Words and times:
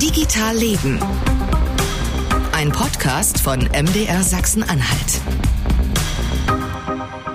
Digital 0.00 0.56
Leben. 0.56 0.98
Ein 2.52 2.72
Podcast 2.72 3.38
von 3.38 3.60
MDR 3.60 4.22
Sachsen-Anhalt. 4.22 5.20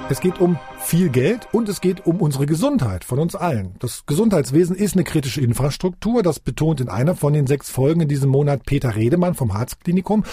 Es 0.10 0.20
geht 0.20 0.40
um 0.40 0.58
viel 0.80 1.10
Geld 1.10 1.48
und 1.52 1.70
es 1.70 1.80
geht 1.80 2.08
um 2.08 2.22
unsere 2.22 2.48
Gesundheit 2.48 3.04
von 3.04 3.20
uns 3.20 3.36
allen. 3.36 3.76
Das 3.78 4.08
Gesundheitswesen 4.08 4.76
ist 4.76 4.96
eine 4.96 5.04
kritische 5.04 5.42
Infrastruktur. 5.42 6.24
Das 6.24 6.40
betont 6.40 6.82
in 6.82 6.90
einer 6.90 7.16
von 7.16 7.34
den 7.34 7.46
sechs 7.46 7.70
Folgen 7.70 8.02
in 8.02 8.08
diesem 8.08 8.32
Monat 8.32 8.66
Peter 8.66 8.96
Redemann 8.96 9.36
vom 9.36 9.54
Harzklinikum. 9.54 10.24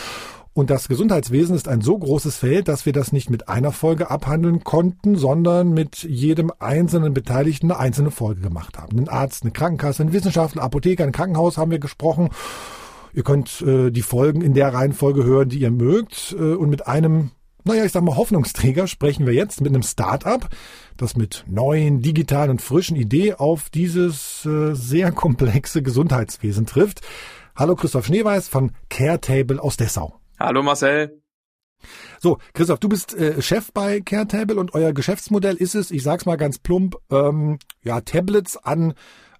Und 0.55 0.69
das 0.69 0.89
Gesundheitswesen 0.89 1.57
ist 1.57 1.67
ein 1.67 1.81
so 1.81 1.99
großes 1.99 2.37
Feld, 2.37 2.69
dass 2.69 2.85
wir 2.85 2.93
das 2.93 3.11
nicht 3.11 3.31
mit 3.31 3.49
einer 3.49 3.73
Folge 3.73 4.11
abhandeln 4.11 4.63
konnten, 4.63 5.17
sondern 5.17 5.73
mit 5.73 6.03
jedem 6.03 6.53
einzelnen 6.59 7.15
Beteiligten 7.15 7.71
eine 7.71 7.81
einzelne 7.81 8.11
Folge 8.11 8.43
gemacht 8.43 8.79
haben. 8.79 8.99
Ein 8.99 9.09
Arzt, 9.09 9.45
eine 9.45 9.53
Krankenkasse, 9.53 10.03
ein 10.03 10.13
Wissenschaftler, 10.13 10.63
Apotheker, 10.63 11.05
ein 11.05 11.13
Krankenhaus 11.13 11.57
haben 11.57 11.71
wir 11.71 11.79
gesprochen. 11.79 12.29
Ihr 13.15 13.23
könnt 13.23 13.63
äh, 13.63 13.91
die 13.91 14.03
Folgen 14.03 14.43
in 14.43 14.53
der 14.53 14.75
Reihenfolge 14.75 15.25
hören, 15.25 15.49
die 15.49 15.61
ihr 15.61 15.71
mögt. 15.71 16.37
Äh, 16.39 16.55
und 16.55 16.69
mit 16.69 16.87
einem, 16.87 17.31
naja, 17.65 17.87
ich 17.87 17.93
sag 17.93 18.03
mal, 18.03 18.17
Hoffnungsträger 18.17 18.87
sprechen 18.89 19.25
wir 19.25 19.33
jetzt 19.33 19.63
mit 19.63 19.73
einem 19.73 19.83
Start-up, 19.83 20.51
das 20.99 21.17
mit 21.17 21.45
neuen, 21.49 22.03
digitalen 22.03 22.51
und 22.51 22.63
frischen 22.63 22.97
Ideen 22.97 23.37
auf 23.37 23.71
dieses 23.71 24.45
äh, 24.45 24.75
sehr 24.75 25.13
komplexe 25.13 25.83
Gesundheitswesen 25.83 26.67
trifft. 26.67 27.01
Hallo 27.57 27.75
Christoph 27.75 28.05
Schneeweiß 28.05 28.49
von 28.49 28.73
Caretable 28.91 29.63
aus 29.63 29.79
Dessau. 29.79 30.22
Hallo 30.45 30.61
Marcel. 30.65 31.23
So, 32.19 32.39
Christoph, 32.53 32.81
du 32.81 32.89
bist 32.89 33.15
äh, 33.15 33.41
Chef 33.41 33.73
bei 33.73 34.01
Caretable 34.01 34.59
und 34.59 34.75
euer 34.75 34.93
Geschäftsmodell 34.93 35.55
ist 35.55 35.77
es, 35.77 35.93
ich 35.93 36.03
sag's 36.03 36.27
mal 36.27 36.37
ganz 36.37 36.59
plump, 36.59 36.97
ähm, 37.13 37.61
ja, 37.85 38.01
Tablets 38.01 38.57
an 38.57 38.95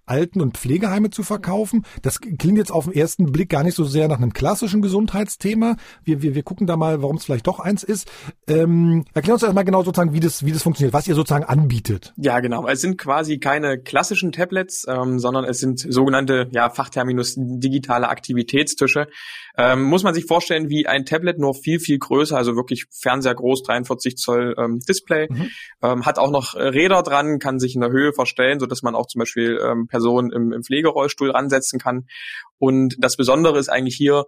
Alten- 0.05 0.41
und 0.41 0.57
Pflegeheime 0.57 1.09
zu 1.09 1.23
verkaufen. 1.23 1.85
Das 2.01 2.19
klingt 2.19 2.57
jetzt 2.57 2.71
auf 2.71 2.85
den 2.85 2.93
ersten 2.93 3.31
Blick 3.31 3.49
gar 3.49 3.63
nicht 3.63 3.75
so 3.75 3.83
sehr 3.83 4.07
nach 4.07 4.17
einem 4.17 4.33
klassischen 4.33 4.81
Gesundheitsthema. 4.81 5.77
Wir, 6.03 6.21
wir, 6.21 6.35
wir 6.35 6.43
gucken 6.43 6.67
da 6.67 6.77
mal, 6.77 7.01
warum 7.01 7.17
es 7.17 7.25
vielleicht 7.25 7.47
doch 7.47 7.59
eins 7.59 7.83
ist. 7.83 8.09
Ähm, 8.47 9.05
erklär 9.13 9.35
uns 9.35 9.43
erstmal 9.43 9.65
genau 9.65 9.83
sozusagen, 9.83 10.13
wie 10.13 10.19
das, 10.19 10.45
wie 10.45 10.51
das 10.51 10.63
funktioniert, 10.63 10.93
was 10.93 11.07
ihr 11.07 11.15
sozusagen 11.15 11.45
anbietet. 11.45 12.13
Ja, 12.17 12.39
genau. 12.39 12.67
Es 12.67 12.81
sind 12.81 12.97
quasi 12.97 13.39
keine 13.39 13.79
klassischen 13.79 14.31
Tablets, 14.31 14.85
ähm, 14.87 15.19
sondern 15.19 15.45
es 15.45 15.59
sind 15.59 15.79
sogenannte, 15.79 16.47
ja, 16.51 16.69
Fachterminus 16.69 17.35
digitale 17.37 18.09
Aktivitätstische. 18.09 19.07
Ähm, 19.57 19.83
muss 19.83 20.03
man 20.03 20.13
sich 20.13 20.25
vorstellen 20.25 20.69
wie 20.69 20.87
ein 20.87 21.05
Tablet, 21.05 21.37
nur 21.37 21.53
viel, 21.53 21.79
viel 21.79 21.99
größer, 21.99 22.35
also 22.35 22.55
wirklich 22.55 22.85
Fernseher 22.89 23.35
groß, 23.35 23.63
43 23.63 24.17
Zoll 24.17 24.55
ähm, 24.57 24.79
Display. 24.79 25.27
Mhm. 25.29 25.49
Ähm, 25.81 26.05
hat 26.05 26.17
auch 26.17 26.31
noch 26.31 26.55
Räder 26.55 27.03
dran, 27.03 27.39
kann 27.39 27.59
sich 27.59 27.75
in 27.75 27.81
der 27.81 27.91
Höhe 27.91 28.13
verstellen, 28.13 28.59
so 28.59 28.65
dass 28.65 28.81
man 28.81 28.95
auch 28.95 29.07
zum 29.07 29.19
Beispiel 29.19 29.59
ähm, 29.63 29.87
Person 29.93 30.31
im, 30.31 30.51
im 30.51 30.63
Pflegerollstuhl 30.63 31.31
ansetzen 31.31 31.77
kann. 31.77 32.07
Und 32.57 32.95
das 32.97 33.15
Besondere 33.15 33.59
ist 33.59 33.69
eigentlich 33.69 33.95
hier, 33.95 34.23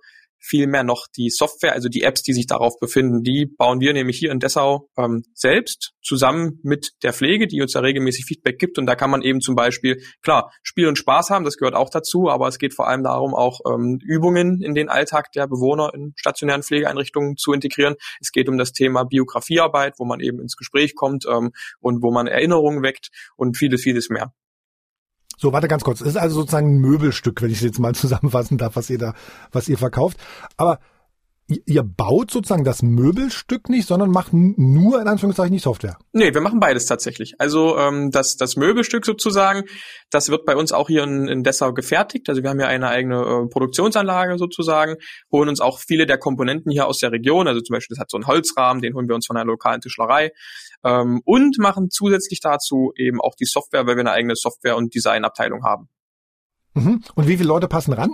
vielmehr 0.46 0.84
noch 0.84 1.08
die 1.16 1.30
Software, 1.30 1.74
also 1.74 1.90
die 1.90 2.04
Apps, 2.04 2.22
die 2.22 2.34
sich 2.34 2.46
darauf 2.46 2.78
befinden, 2.80 3.24
die 3.24 3.48
bauen 3.58 3.80
wir 3.80 3.94
nämlich 3.94 4.20
hier 4.20 4.32
in 4.32 4.40
Dessau 4.40 4.90
ähm, 4.98 5.24
selbst 5.34 5.94
zusammen 6.04 6.60
mit 6.62 6.92
der 7.02 7.14
Pflege, 7.14 7.48
die 7.48 7.62
uns 7.62 7.72
da 7.72 7.80
regelmäßig 7.80 8.26
Feedback 8.26 8.60
gibt. 8.60 8.78
Und 8.78 8.86
da 8.86 8.96
kann 8.96 9.10
man 9.10 9.24
eben 9.24 9.42
zum 9.42 9.56
Beispiel, 9.56 10.02
klar, 10.22 10.52
Spiel 10.62 10.88
und 10.88 10.98
Spaß 10.98 11.32
haben, 11.32 11.46
das 11.46 11.58
gehört 11.58 11.76
auch 11.76 11.90
dazu, 11.90 12.30
aber 12.30 12.48
es 12.48 12.60
geht 12.60 12.76
vor 12.76 12.88
allem 12.88 13.04
darum, 13.04 13.34
auch 13.34 13.60
ähm, 13.68 13.98
Übungen 14.04 14.62
in 14.62 14.76
den 14.76 14.90
Alltag 14.90 15.32
der 15.32 15.48
Bewohner 15.48 15.92
in 15.96 16.14
stationären 16.16 16.62
Pflegeeinrichtungen 16.62 17.38
zu 17.38 17.52
integrieren. 17.52 17.96
Es 18.22 18.32
geht 18.32 18.48
um 18.48 18.58
das 18.58 18.72
Thema 18.72 19.04
Biografiearbeit, 19.04 19.96
wo 19.98 20.06
man 20.06 20.20
eben 20.20 20.40
ins 20.40 20.56
Gespräch 20.56 20.96
kommt 20.96 21.26
ähm, 21.28 21.52
und 21.80 22.04
wo 22.04 22.12
man 22.12 22.28
Erinnerungen 22.28 22.84
weckt 22.84 23.10
und 23.36 23.58
vieles, 23.58 23.82
vieles 23.82 24.10
mehr. 24.10 24.32
So, 25.38 25.54
warte 25.54 25.68
ganz 25.68 25.84
kurz. 25.84 26.02
Es 26.02 26.08
ist 26.08 26.18
also 26.18 26.36
sozusagen 26.36 26.76
ein 26.76 26.80
Möbelstück, 26.80 27.42
wenn 27.42 27.50
ich 27.50 27.58
es 27.58 27.64
jetzt 27.64 27.80
mal 27.80 27.96
zusammenfassen 27.96 28.58
darf, 28.58 28.76
was 28.76 28.90
ihr 28.90 28.98
da, 28.98 29.14
was 29.52 29.68
ihr 29.68 29.78
verkauft. 29.78 30.18
Aber 30.58 30.80
ihr 31.48 31.84
baut 31.84 32.32
sozusagen 32.32 32.64
das 32.64 32.82
Möbelstück 32.82 33.70
nicht, 33.70 33.88
sondern 33.88 34.10
macht 34.10 34.34
nur 34.34 35.00
in 35.00 35.08
Anführungszeichen 35.08 35.54
die 35.54 35.60
Software. 35.60 35.98
Nee, 36.12 36.34
wir 36.34 36.42
machen 36.42 36.60
beides 36.60 36.88
tatsächlich. 36.88 37.36
Also 37.38 37.78
ähm, 37.78 38.10
das, 38.10 38.36
das 38.36 38.56
Möbelstück 38.56 39.06
sozusagen, 39.06 39.64
das 40.10 40.30
wird 40.30 40.46
bei 40.46 40.56
uns 40.56 40.72
auch 40.72 40.88
hier 40.88 41.04
in, 41.04 41.28
in 41.28 41.44
Dessau 41.44 41.74
gefertigt. 41.74 42.30
Also 42.30 42.42
wir 42.42 42.50
haben 42.50 42.60
ja 42.60 42.68
eine 42.68 42.88
eigene 42.88 43.18
äh, 43.22 43.48
Produktionsanlage 43.48 44.40
sozusagen, 44.40 44.96
holen 45.32 45.50
uns 45.50 45.62
auch 45.62 45.80
viele 45.80 46.08
der 46.08 46.18
Komponenten 46.18 46.72
hier 46.72 46.88
aus 46.88 46.98
der 46.98 47.12
Region. 47.12 47.48
Also 47.48 47.62
zum 47.62 47.76
Beispiel, 47.76 47.96
das 47.96 48.02
hat 48.02 48.10
so 48.10 48.18
einen 48.18 48.28
Holzrahmen, 48.28 48.82
den 48.82 48.96
holen 48.96 49.08
wir 49.08 49.16
uns 49.16 49.28
von 49.28 49.38
einer 49.38 49.46
lokalen 49.46 49.82
Tischlerei. 49.82 50.32
Ähm, 50.84 51.22
und 51.26 51.60
machen 51.60 51.90
zusätzlich 51.92 52.40
dazu 52.40 52.92
eben 52.98 53.22
auch 53.22 53.36
die 53.36 53.46
Software, 53.46 53.86
weil 53.86 53.96
wir 53.96 54.02
eine 54.02 54.12
eigene 54.12 54.36
Software- 54.36 54.78
und 54.78 54.96
Designabteilung 54.96 55.64
haben. 55.64 55.90
Mhm. 56.74 57.04
Und 57.14 57.28
wie 57.28 57.38
viele 57.38 57.50
Leute 57.50 57.68
passen 57.68 57.94
ran? 57.94 58.12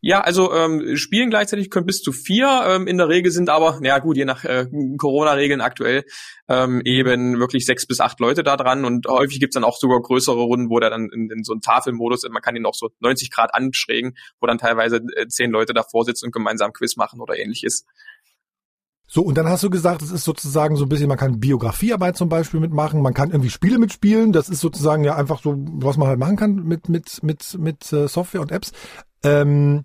Ja, 0.00 0.20
also 0.20 0.52
ähm, 0.52 0.96
spielen 0.96 1.30
gleichzeitig 1.30 1.70
können 1.70 1.86
bis 1.86 2.02
zu 2.02 2.12
vier. 2.12 2.48
Ähm, 2.66 2.86
in 2.86 2.98
der 2.98 3.08
Regel 3.08 3.32
sind 3.32 3.50
aber, 3.50 3.80
ja 3.82 3.98
gut, 3.98 4.16
je 4.16 4.24
nach 4.24 4.44
äh, 4.44 4.66
Corona-Regeln 4.96 5.60
aktuell 5.60 6.04
ähm, 6.48 6.80
eben 6.84 7.38
wirklich 7.38 7.66
sechs 7.66 7.86
bis 7.86 8.00
acht 8.00 8.20
Leute 8.20 8.42
da 8.42 8.56
dran 8.56 8.84
und 8.84 9.06
häufig 9.06 9.40
gibt's 9.40 9.54
dann 9.54 9.64
auch 9.64 9.76
sogar 9.76 10.00
größere 10.00 10.40
Runden, 10.40 10.70
wo 10.70 10.78
der 10.78 10.90
dann 10.90 11.08
in, 11.12 11.30
in 11.30 11.44
so 11.44 11.52
einen 11.52 11.60
Tafelmodus, 11.60 12.28
man 12.30 12.42
kann 12.42 12.56
ihn 12.56 12.66
auch 12.66 12.74
so 12.74 12.90
90 13.00 13.30
Grad 13.30 13.54
anschrägen, 13.54 14.16
wo 14.40 14.46
dann 14.46 14.58
teilweise 14.58 15.00
äh, 15.16 15.26
zehn 15.26 15.50
Leute 15.50 15.74
davor 15.74 16.04
sitzen 16.04 16.26
und 16.26 16.32
gemeinsam 16.32 16.72
Quiz 16.72 16.96
machen 16.96 17.20
oder 17.20 17.36
ähnliches. 17.38 17.84
So, 19.10 19.22
und 19.22 19.38
dann 19.38 19.48
hast 19.48 19.62
du 19.62 19.70
gesagt, 19.70 20.02
es 20.02 20.10
ist 20.10 20.24
sozusagen 20.24 20.76
so 20.76 20.84
ein 20.84 20.90
bisschen, 20.90 21.08
man 21.08 21.16
kann 21.16 21.40
Biografiearbeit 21.40 22.18
zum 22.18 22.28
Beispiel 22.28 22.60
mitmachen, 22.60 23.00
man 23.00 23.14
kann 23.14 23.30
irgendwie 23.30 23.48
Spiele 23.48 23.78
mitspielen, 23.78 24.32
das 24.32 24.50
ist 24.50 24.60
sozusagen 24.60 25.02
ja 25.02 25.16
einfach 25.16 25.40
so, 25.42 25.54
was 25.56 25.96
man 25.96 26.08
halt 26.08 26.18
machen 26.18 26.36
kann 26.36 26.56
mit, 26.56 26.90
mit, 26.90 27.22
mit, 27.22 27.56
mit 27.58 27.90
äh, 27.90 28.06
Software 28.06 28.42
und 28.42 28.52
Apps. 28.52 28.72
Ähm, 29.22 29.84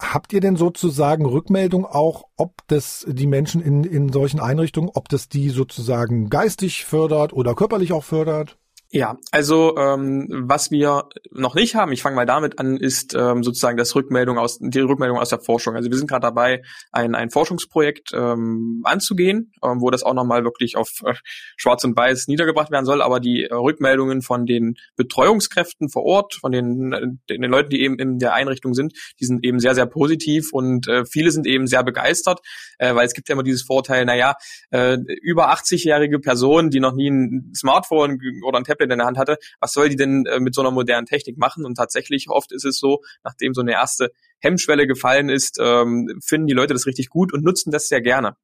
habt 0.00 0.32
ihr 0.32 0.40
denn 0.40 0.56
sozusagen 0.56 1.24
Rückmeldung 1.26 1.86
auch, 1.86 2.24
ob 2.36 2.62
das 2.66 3.06
die 3.08 3.26
Menschen 3.26 3.60
in, 3.60 3.84
in 3.84 4.12
solchen 4.12 4.40
Einrichtungen, 4.40 4.90
ob 4.92 5.08
das 5.08 5.28
die 5.28 5.50
sozusagen 5.50 6.28
geistig 6.28 6.84
fördert 6.84 7.32
oder 7.32 7.54
körperlich 7.54 7.92
auch 7.92 8.04
fördert? 8.04 8.57
Ja, 8.90 9.18
also 9.32 9.76
ähm, 9.76 10.28
was 10.30 10.70
wir 10.70 11.10
noch 11.30 11.54
nicht 11.54 11.74
haben, 11.74 11.92
ich 11.92 12.00
fange 12.00 12.16
mal 12.16 12.24
damit 12.24 12.58
an, 12.58 12.78
ist 12.78 13.14
ähm, 13.14 13.42
sozusagen 13.42 13.76
das 13.76 13.94
Rückmeldung 13.94 14.38
aus 14.38 14.58
die 14.62 14.80
Rückmeldung 14.80 15.18
aus 15.18 15.28
der 15.28 15.40
Forschung. 15.40 15.76
Also 15.76 15.90
wir 15.90 15.98
sind 15.98 16.08
gerade 16.08 16.22
dabei, 16.22 16.62
ein, 16.90 17.14
ein 17.14 17.28
Forschungsprojekt 17.28 18.12
ähm, 18.14 18.80
anzugehen, 18.84 19.52
ähm, 19.62 19.82
wo 19.82 19.90
das 19.90 20.02
auch 20.04 20.14
nochmal 20.14 20.42
wirklich 20.42 20.78
auf 20.78 21.02
äh, 21.04 21.12
Schwarz 21.58 21.84
und 21.84 21.98
Weiß 21.98 22.28
niedergebracht 22.28 22.70
werden 22.70 22.86
soll. 22.86 23.02
Aber 23.02 23.20
die 23.20 23.44
äh, 23.44 23.52
Rückmeldungen 23.52 24.22
von 24.22 24.46
den 24.46 24.76
Betreuungskräften 24.96 25.90
vor 25.90 26.04
Ort, 26.04 26.36
von 26.40 26.50
den, 26.50 26.92
äh, 26.94 27.08
den 27.28 27.42
Leuten, 27.42 27.68
die 27.68 27.82
eben 27.82 27.98
in 27.98 28.18
der 28.18 28.32
Einrichtung 28.32 28.72
sind, 28.72 28.94
die 29.20 29.26
sind 29.26 29.44
eben 29.44 29.60
sehr, 29.60 29.74
sehr 29.74 29.86
positiv 29.86 30.48
und 30.50 30.88
äh, 30.88 31.04
viele 31.04 31.30
sind 31.30 31.46
eben 31.46 31.66
sehr 31.66 31.84
begeistert, 31.84 32.40
äh, 32.78 32.94
weil 32.94 33.04
es 33.04 33.12
gibt 33.12 33.28
ja 33.28 33.34
immer 33.34 33.42
dieses 33.42 33.64
Vorteil, 33.64 34.06
naja, 34.06 34.36
äh, 34.70 34.96
über 35.20 35.52
80-jährige 35.52 36.20
Personen, 36.20 36.70
die 36.70 36.80
noch 36.80 36.94
nie 36.94 37.10
ein 37.10 37.52
Smartphone 37.54 38.18
oder 38.46 38.56
ein 38.56 38.64
Tablet 38.64 38.77
Tablet 38.78 38.92
in 38.92 38.98
der 38.98 39.06
Hand 39.06 39.18
hatte, 39.18 39.38
was 39.60 39.72
soll 39.72 39.88
die 39.88 39.96
denn 39.96 40.26
äh, 40.26 40.40
mit 40.40 40.54
so 40.54 40.60
einer 40.60 40.70
modernen 40.70 41.06
Technik 41.06 41.38
machen? 41.38 41.64
Und 41.64 41.74
tatsächlich 41.74 42.28
oft 42.28 42.52
ist 42.52 42.64
es 42.64 42.78
so, 42.78 43.02
nachdem 43.24 43.54
so 43.54 43.60
eine 43.60 43.72
erste 43.72 44.10
Hemmschwelle 44.38 44.86
gefallen 44.86 45.28
ist, 45.28 45.58
ähm, 45.60 46.20
finden 46.24 46.46
die 46.46 46.54
Leute 46.54 46.74
das 46.74 46.86
richtig 46.86 47.08
gut 47.08 47.32
und 47.32 47.44
nutzen 47.44 47.70
das 47.70 47.88
sehr 47.88 48.00
gerne. 48.00 48.36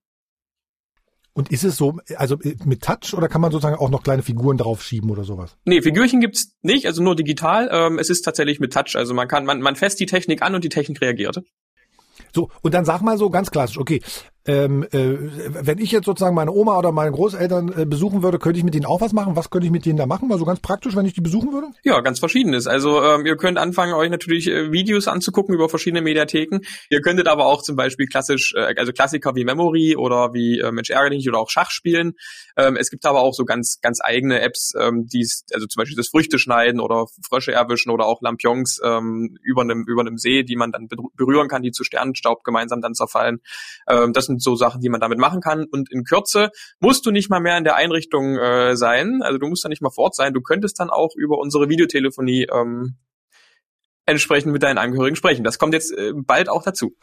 Und 1.37 1.50
ist 1.50 1.65
es 1.65 1.77
so, 1.77 1.99
also 2.17 2.39
äh, 2.41 2.56
mit 2.65 2.83
Touch 2.83 3.15
oder 3.15 3.28
kann 3.28 3.41
man 3.41 3.50
sozusagen 3.50 3.77
auch 3.77 3.91
noch 3.91 4.03
kleine 4.03 4.23
Figuren 4.23 4.56
drauf 4.56 4.83
schieben 4.83 5.11
oder 5.11 5.25
sowas? 5.25 5.56
Nee, 5.65 5.83
Figürchen 5.83 6.21
gibt's 6.21 6.55
nicht, 6.62 6.87
also 6.87 7.03
nur 7.03 7.17
digital. 7.17 7.69
Ähm, 7.73 7.99
es 7.99 8.11
ist 8.11 8.23
tatsächlich 8.23 8.61
mit 8.61 8.73
Touch. 8.73 8.94
Also 8.94 9.15
man 9.15 9.27
kann, 9.27 9.44
man, 9.44 9.61
man 9.61 9.75
fässt 9.75 9.99
die 9.99 10.06
Technik 10.06 10.43
an 10.43 10.55
und 10.55 10.62
die 10.62 10.69
Technik 10.69 11.00
reagiert. 11.00 11.43
So, 12.33 12.50
und 12.62 12.75
dann 12.75 12.84
sag 12.84 13.03
mal 13.03 13.19
so 13.19 13.31
ganz 13.31 13.50
klassisch, 13.50 13.78
okay, 13.78 14.00
ähm, 14.47 14.82
äh, 14.93 15.16
wenn 15.65 15.78
ich 15.78 15.91
jetzt 15.91 16.05
sozusagen 16.05 16.34
meine 16.34 16.53
Oma 16.53 16.78
oder 16.78 16.93
meine 16.93 17.12
Großeltern 17.12 17.72
äh, 17.77 17.87
besuchen 17.87 18.22
würde, 18.22 18.38
könnte 18.38 18.59
ich 18.59 18.65
mit 18.65 18.75
denen 18.75 18.84
auch 18.84 19.00
was 19.00 19.12
machen? 19.12 19.37
Was 19.37 19.49
könnte 19.49 19.66
ich 19.66 19.72
mit 19.72 19.87
denen 19.87 19.97
da 19.97 20.06
machen? 20.06 20.31
Also 20.31 20.44
ganz 20.44 20.60
praktisch, 20.60 20.94
wenn 20.94 21.06
ich 21.06 21.15
die 21.15 21.22
besuchen 21.22 21.53
würde? 21.53 21.69
Ja, 21.82 22.00
ganz 22.00 22.19
verschiedenes. 22.19 22.66
Also 22.66 23.03
ähm, 23.03 23.25
ihr 23.25 23.37
könnt 23.37 23.56
anfangen, 23.59 23.94
euch 23.94 24.11
natürlich 24.11 24.49
äh, 24.49 24.70
Videos 24.70 25.08
anzugucken 25.08 25.55
über 25.55 25.69
verschiedene 25.69 26.02
Mediatheken. 26.02 26.61
Ihr 26.91 27.00
könntet 27.00 27.26
aber 27.26 27.46
auch 27.46 27.62
zum 27.62 27.76
Beispiel 27.76 28.06
klassisch, 28.06 28.55
äh, 28.55 28.75
also 28.76 28.93
Klassiker 28.93 29.35
wie 29.35 29.44
Memory 29.44 29.96
oder 29.96 30.35
wie 30.35 30.61
äh, 30.61 30.70
Mensch 30.73 30.90
ärgere 30.90 31.11
dich 31.11 31.29
oder 31.29 31.38
auch 31.38 31.49
Schach 31.49 31.70
spielen. 31.70 32.12
Ähm, 32.56 32.76
es 32.76 32.90
gibt 32.90 33.06
aber 33.06 33.23
auch 33.23 33.32
so 33.32 33.44
ganz, 33.47 33.79
ganz 33.81 34.00
eigene 34.02 34.40
Apps, 34.43 34.75
ähm, 34.79 35.06
die 35.06 35.26
also 35.52 35.67
zum 35.67 35.81
Beispiel 35.81 35.97
das 35.97 36.08
Früchte 36.08 36.38
schneiden 36.38 36.81
oder 36.81 37.06
Frösche 37.26 37.52
erwischen 37.52 37.90
oder 37.90 38.06
auch 38.06 38.20
Lampions 38.20 38.81
ähm, 38.85 39.38
über 39.43 39.62
einem 39.62 39.85
über 39.87 40.02
einem 40.02 40.19
See, 40.19 40.43
die 40.43 40.56
man 40.56 40.70
dann 40.70 40.88
berühren 41.17 41.49
kann, 41.49 41.62
die 41.62 41.70
zu 41.70 41.82
Sternenstaub 41.82 42.44
gemeinsam 42.44 42.81
dann 42.81 42.94
zerfallen. 42.94 43.40
Ähm, 43.88 44.12
das 44.12 44.26
sind 44.26 44.34
so 44.39 44.57
Sachen, 44.57 44.81
die 44.81 44.89
man 44.89 45.01
damit 45.01 45.19
machen 45.19 45.41
kann. 45.41 45.65
Und 45.65 45.91
in 45.91 46.05
Kürze 46.05 46.51
musst 46.81 47.07
du 47.07 47.11
nicht 47.11 47.31
mal 47.31 47.41
mehr 47.41 47.59
in 47.59 47.65
der 47.65 47.77
Einrichtung 47.77 48.37
äh, 48.37 48.77
sein. 48.77 49.21
Also 49.23 49.39
du 49.39 49.47
musst 49.49 49.65
da 49.65 49.69
nicht 49.69 49.83
mal 49.83 49.91
vor 49.91 50.05
Ort 50.05 50.15
sein. 50.15 50.35
Du 50.35 50.41
könntest 50.41 50.79
dann 50.81 50.91
auch 50.91 51.15
über 51.17 51.39
unsere 51.39 51.69
Videotelefonie 51.69 52.49
ähm, 52.53 52.97
entsprechend 54.07 54.53
mit 54.53 54.63
deinen 54.63 54.79
Angehörigen 54.79 55.17
sprechen. 55.17 55.45
Das 55.45 55.59
kommt 55.59 55.75
jetzt 55.75 55.93
äh, 55.93 56.13
bald 56.15 56.49
auch 56.49 56.63
dazu. 56.63 56.95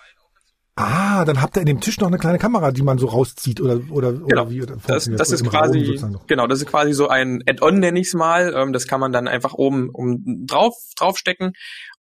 Ah, 0.76 1.26
dann 1.26 1.42
habt 1.42 1.58
ihr 1.58 1.60
in 1.60 1.66
dem 1.66 1.82
Tisch 1.82 2.00
noch 2.00 2.08
eine 2.08 2.18
kleine 2.18 2.40
Kamera, 2.40 2.72
die 2.72 2.82
man 2.82 2.98
so 2.98 3.08
rauszieht 3.08 3.60
oder 3.60 3.82
oder 3.90 4.14
genau. 4.14 4.26
oder 4.26 4.50
wie? 4.50 4.66
Das, 4.88 5.06
das 5.06 5.32
ist 5.32 5.44
quasi 5.44 6.00
genau, 6.28 6.48
das 6.48 6.60
ist 6.60 6.66
quasi 6.66 6.94
so 6.94 7.10
ein 7.10 7.44
Add-on 7.46 7.80
nenne 7.80 8.00
ich 8.00 8.08
es 8.08 8.14
mal. 8.14 8.54
Ähm, 8.56 8.72
das 8.72 8.88
kann 8.88 9.02
man 9.02 9.12
dann 9.12 9.28
einfach 9.28 9.54
oben 9.54 9.90
um 9.90 10.46
drauf 10.48 10.74
draufstecken 10.96 11.52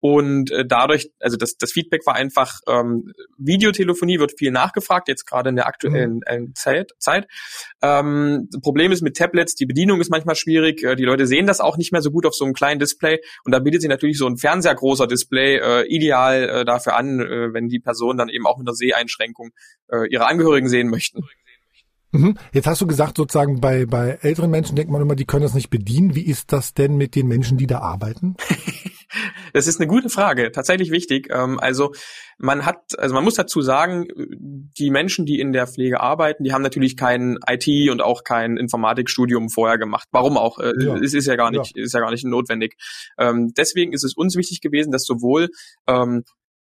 und 0.01 0.51
äh, 0.51 0.65
dadurch, 0.65 1.11
also 1.19 1.35
das, 1.35 1.57
das 1.57 1.71
Feedback 1.71 2.05
war 2.05 2.15
einfach, 2.15 2.59
ähm, 2.67 3.11
Videotelefonie 3.37 4.19
wird 4.19 4.37
viel 4.37 4.51
nachgefragt, 4.51 5.07
jetzt 5.07 5.25
gerade 5.25 5.49
in 5.49 5.55
der 5.55 5.67
aktuellen 5.67 6.15
mhm. 6.15 6.21
Äh, 6.25 6.53
Zeit. 6.53 6.91
Zeit. 6.99 7.27
Ähm, 7.81 8.49
Problem 8.61 8.91
ist 8.91 9.01
mit 9.01 9.17
Tablets, 9.17 9.55
die 9.55 9.65
Bedienung 9.65 9.99
ist 9.99 10.09
manchmal 10.09 10.35
schwierig, 10.35 10.83
äh, 10.83 10.95
die 10.95 11.03
Leute 11.03 11.27
sehen 11.27 11.47
das 11.47 11.59
auch 11.59 11.77
nicht 11.77 11.91
mehr 11.91 12.01
so 12.01 12.11
gut 12.11 12.25
auf 12.25 12.33
so 12.33 12.45
einem 12.45 12.53
kleinen 12.53 12.79
Display 12.79 13.19
und 13.43 13.51
da 13.51 13.59
bietet 13.59 13.81
sich 13.81 13.89
natürlich 13.89 14.17
so 14.17 14.27
ein 14.27 14.37
Fernseher 14.37 14.75
großer 14.75 15.07
Display 15.07 15.57
äh, 15.57 15.85
ideal 15.87 16.49
äh, 16.49 16.65
dafür 16.65 16.95
an, 16.95 17.19
äh, 17.19 17.53
wenn 17.53 17.67
die 17.67 17.79
Person 17.79 18.17
dann 18.17 18.29
eben 18.29 18.47
auch 18.47 18.57
mit 18.57 18.67
einer 18.67 18.75
Seheinschränkung 18.75 19.51
äh, 19.91 20.07
ihre 20.09 20.27
Angehörigen 20.27 20.69
sehen 20.69 20.89
möchten. 20.89 21.23
Mhm. 22.11 22.37
Jetzt 22.53 22.65
hast 22.65 22.81
du 22.81 22.87
gesagt, 22.87 23.17
sozusagen 23.17 23.61
bei, 23.61 23.85
bei 23.85 24.17
älteren 24.21 24.49
Menschen 24.49 24.75
denkt 24.75 24.91
man 24.91 25.01
immer, 25.01 25.15
die 25.15 25.25
können 25.25 25.43
das 25.43 25.53
nicht 25.53 25.69
bedienen. 25.69 26.15
Wie 26.15 26.25
ist 26.25 26.51
das 26.51 26.73
denn 26.73 26.97
mit 26.97 27.15
den 27.15 27.27
Menschen, 27.27 27.57
die 27.57 27.67
da 27.67 27.79
arbeiten? 27.79 28.35
Das 29.59 29.67
ist 29.67 29.81
eine 29.81 29.87
gute 29.87 30.07
Frage, 30.07 30.53
tatsächlich 30.53 30.89
wichtig. 30.89 31.27
Ähm, 31.33 31.59
also 31.59 31.91
man 32.37 32.65
hat, 32.65 32.97
also 32.97 33.13
man 33.13 33.25
muss 33.25 33.33
dazu 33.33 33.61
sagen, 33.61 34.07
die 34.77 34.89
Menschen, 34.89 35.25
die 35.25 35.37
in 35.37 35.51
der 35.51 35.67
Pflege 35.67 35.99
arbeiten, 35.99 36.45
die 36.45 36.53
haben 36.53 36.61
natürlich 36.61 36.95
kein 36.95 37.37
IT 37.45 37.67
und 37.91 38.01
auch 38.01 38.23
kein 38.23 38.55
Informatikstudium 38.55 39.49
vorher 39.49 39.77
gemacht. 39.77 40.07
Warum 40.11 40.37
auch? 40.37 40.59
Äh, 40.59 40.71
ja. 40.79 40.95
Es 40.95 41.13
ist 41.13 41.27
ja 41.27 41.35
gar 41.35 41.51
nicht, 41.51 41.75
ja. 41.75 41.83
ist 41.83 41.93
ja 41.93 41.99
gar 41.99 42.11
nicht 42.11 42.23
notwendig. 42.23 42.77
Ähm, 43.17 43.51
deswegen 43.57 43.91
ist 43.91 44.05
es 44.05 44.13
uns 44.15 44.37
wichtig 44.37 44.61
gewesen, 44.61 44.93
dass 44.93 45.03
sowohl 45.03 45.49
ähm, 45.87 46.23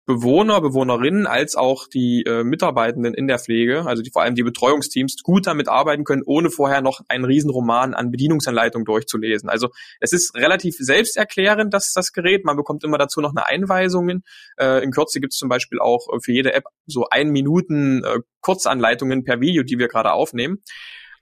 Bewohner, 0.09 0.63
Bewohnerinnen 0.63 1.27
als 1.27 1.55
auch 1.55 1.87
die 1.87 2.23
äh, 2.23 2.43
Mitarbeitenden 2.43 3.13
in 3.13 3.29
der 3.29 3.39
Pflege, 3.39 3.85
also 3.85 4.03
die, 4.03 4.11
vor 4.11 4.23
allem 4.23 4.35
die 4.35 4.43
Betreuungsteams, 4.43 5.23
gut 5.23 5.47
damit 5.47 5.69
arbeiten 5.69 6.05
können, 6.05 6.23
ohne 6.25 6.49
vorher 6.49 6.81
noch 6.81 7.03
einen 7.09 7.27
Riesenroman 7.27 7.93
an 7.93 8.11
Bedienungsanleitung 8.11 8.87
durchzulesen. 8.87 9.51
Also 9.51 9.69
es 10.01 10.15
ist 10.15 10.35
relativ 10.35 10.77
selbsterklärend, 10.79 11.75
dass 11.75 11.93
das 11.93 12.15
Gerät, 12.15 12.47
man 12.47 12.57
bekommt 12.57 12.85
immer 12.85 12.97
dazu 12.97 13.21
noch 13.21 13.37
eine 13.37 13.45
Einweisung. 13.45 14.23
Äh, 14.57 14.83
in 14.83 14.93
Kürze 14.93 15.21
gibt 15.21 15.35
es 15.35 15.39
zum 15.39 15.51
Beispiel 15.51 15.79
auch 15.79 16.07
für 16.25 16.33
jede 16.33 16.55
App 16.55 16.65
so 16.87 17.05
ein 17.11 17.29
Minuten 17.29 18.03
äh, 18.03 18.21
Kurzanleitungen 18.41 19.25
per 19.25 19.43
Video, 19.43 19.63
die 19.63 19.79
wir 19.79 19.89
gerade 19.89 20.13
aufnehmen. 20.13 20.63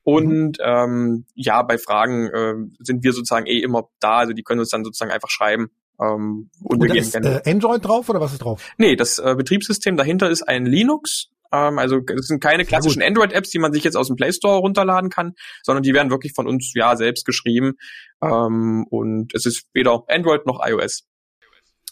Und 0.04 0.58
mhm. 0.60 0.64
ähm, 0.64 1.26
ja, 1.34 1.60
bei 1.62 1.76
Fragen 1.76 2.28
äh, 2.28 2.54
sind 2.78 3.02
wir 3.02 3.12
sozusagen 3.12 3.46
eh 3.46 3.58
immer 3.58 3.88
da. 3.98 4.18
Also 4.18 4.32
die 4.32 4.44
können 4.44 4.60
uns 4.60 4.70
dann 4.70 4.84
sozusagen 4.84 5.10
einfach 5.10 5.30
schreiben 5.30 5.72
ähm, 6.00 6.50
und, 6.62 6.82
und 6.82 6.88
da 6.88 6.94
ist 6.94 7.14
äh, 7.14 7.42
Android 7.46 7.84
drauf 7.84 8.08
oder 8.08 8.20
was 8.20 8.32
ist 8.32 8.38
drauf? 8.38 8.72
Nee, 8.78 8.96
das 8.96 9.18
äh, 9.18 9.34
Betriebssystem 9.36 9.96
dahinter 9.96 10.30
ist 10.30 10.42
ein 10.42 10.66
Linux. 10.66 11.28
Ähm, 11.52 11.78
also 11.78 12.00
es 12.18 12.26
sind 12.26 12.42
keine 12.42 12.64
klassischen 12.64 13.02
Android-Apps, 13.02 13.50
die 13.50 13.58
man 13.58 13.72
sich 13.72 13.84
jetzt 13.84 13.96
aus 13.96 14.08
dem 14.08 14.16
Play 14.16 14.32
Store 14.32 14.58
runterladen 14.58 15.10
kann, 15.10 15.34
sondern 15.62 15.82
die 15.82 15.94
werden 15.94 16.10
wirklich 16.10 16.32
von 16.34 16.46
uns 16.46 16.72
ja 16.74 16.96
selbst 16.96 17.24
geschrieben. 17.24 17.74
Ähm, 18.22 18.86
und 18.90 19.34
es 19.34 19.46
ist 19.46 19.66
weder 19.72 20.04
Android 20.08 20.46
noch 20.46 20.60
iOS. 20.64 21.04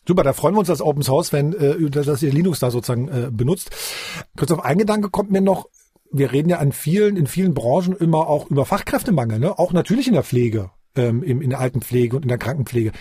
Super, 0.07 0.23
da 0.23 0.35
freuen 0.35 0.55
wir 0.55 0.59
uns 0.59 0.71
als 0.71 0.83
Open 0.83 1.03
Source, 1.03 1.33
wenn 1.33 1.55
äh, 1.55 1.91
dass 1.91 2.23
ihr 2.23 2.33
Linux 2.33 2.59
da 2.59 2.71
sozusagen 2.71 3.09
äh, 3.09 3.31
benutzt. 3.33 3.75
Kurz 4.37 4.51
auf 4.51 4.63
ein 4.63 4.77
Gedanke 4.77 5.09
kommt 5.09 5.31
mir 5.31 5.41
noch, 5.41 5.69
wir 6.13 6.31
reden 6.31 6.51
ja 6.51 6.59
an 6.59 6.73
vielen, 6.73 7.17
in 7.17 7.27
vielen 7.27 7.55
Branchen 7.55 7.97
immer 7.97 8.29
auch 8.29 8.51
über 8.51 8.67
Fachkräftemangel, 8.67 9.39
ne? 9.39 9.59
auch 9.59 9.73
natürlich 9.73 10.07
in 10.07 10.13
der 10.13 10.23
Pflege, 10.23 10.71
ähm, 10.95 11.23
in, 11.23 11.41
in 11.41 11.51
der 11.51 11.61
Altenpflege 11.61 12.17
und 12.17 12.23
in 12.23 12.29
der 12.29 12.39
Krankenpflege. 12.39 12.93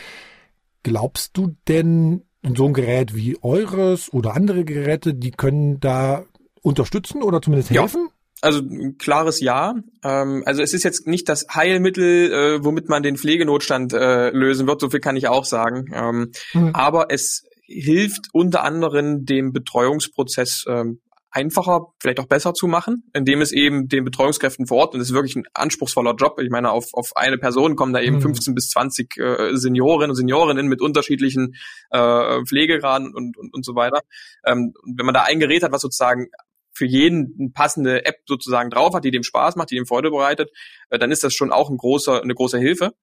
Glaubst 0.83 1.37
du 1.37 1.55
denn, 1.67 2.23
so 2.55 2.65
ein 2.65 2.73
Gerät 2.73 3.15
wie 3.15 3.37
eures 3.41 4.11
oder 4.11 4.35
andere 4.35 4.65
Geräte, 4.65 5.13
die 5.13 5.31
können 5.31 5.79
da 5.79 6.25
unterstützen 6.61 7.23
oder 7.23 7.41
zumindest 7.41 7.71
helfen? 7.71 8.07
Ja. 8.07 8.13
Also 8.41 8.59
ein 8.59 8.97
klares 8.97 9.39
Ja. 9.39 9.75
Ähm, 10.03 10.43
also 10.45 10.61
es 10.61 10.73
ist 10.73 10.83
jetzt 10.83 11.07
nicht 11.07 11.29
das 11.29 11.47
Heilmittel, 11.53 12.31
äh, 12.31 12.63
womit 12.65 12.89
man 12.89 13.01
den 13.01 13.15
Pflegenotstand 13.15 13.93
äh, 13.93 14.31
lösen 14.31 14.67
wird, 14.67 14.81
so 14.81 14.89
viel 14.89 14.99
kann 14.99 15.15
ich 15.15 15.29
auch 15.29 15.45
sagen. 15.45 15.85
Ähm, 15.93 16.31
mhm. 16.53 16.75
Aber 16.75 17.05
es 17.09 17.45
hilft 17.65 18.27
unter 18.33 18.63
anderem 18.63 19.25
dem 19.25 19.53
Betreuungsprozess 19.53 20.65
ähm, 20.67 20.99
einfacher, 21.33 21.87
vielleicht 21.99 22.19
auch 22.19 22.27
besser 22.27 22.53
zu 22.53 22.67
machen, 22.67 23.09
indem 23.13 23.41
es 23.41 23.51
eben 23.51 23.87
den 23.87 24.05
Betreuungskräften 24.05 24.67
vor 24.67 24.77
Ort, 24.77 24.93
und 24.93 24.99
das 24.99 25.09
ist 25.09 25.15
wirklich 25.15 25.35
ein 25.35 25.45
anspruchsvoller 25.53 26.13
Job, 26.13 26.39
ich 26.39 26.51
meine, 26.51 26.69
auf, 26.71 26.85
auf 26.93 27.15
eine 27.15 27.39
Person 27.39 27.75
kommen 27.75 27.91
da 27.91 27.99
eben 27.99 28.17
mhm. 28.17 28.21
15 28.21 28.53
bis 28.53 28.69
20 28.69 29.17
äh, 29.17 29.55
Seniorinnen 29.55 30.11
und 30.11 30.15
Seniorinnen 30.15 30.67
mit 30.67 30.79
unterschiedlichen 30.79 31.55
äh, 31.89 32.45
Pflegegraden 32.45 33.13
und, 33.15 33.35
und, 33.35 33.53
und 33.53 33.65
so 33.65 33.75
weiter. 33.75 34.01
Ähm, 34.45 34.73
wenn 34.85 35.05
man 35.07 35.15
da 35.15 35.23
ein 35.23 35.39
Gerät 35.39 35.63
hat, 35.63 35.71
was 35.71 35.81
sozusagen 35.81 36.27
für 36.71 36.85
jeden 36.85 37.35
eine 37.39 37.49
passende 37.49 38.05
App 38.05 38.17
sozusagen 38.27 38.69
drauf 38.69 38.93
hat, 38.93 39.03
die 39.03 39.11
dem 39.11 39.23
Spaß 39.23 39.55
macht, 39.55 39.71
die 39.71 39.75
dem 39.75 39.87
Freude 39.87 40.11
bereitet, 40.11 40.51
äh, 40.89 40.99
dann 40.99 41.11
ist 41.11 41.23
das 41.23 41.33
schon 41.33 41.51
auch 41.51 41.69
ein 41.69 41.77
großer, 41.77 42.21
eine 42.21 42.35
große 42.35 42.59
Hilfe. 42.59 42.93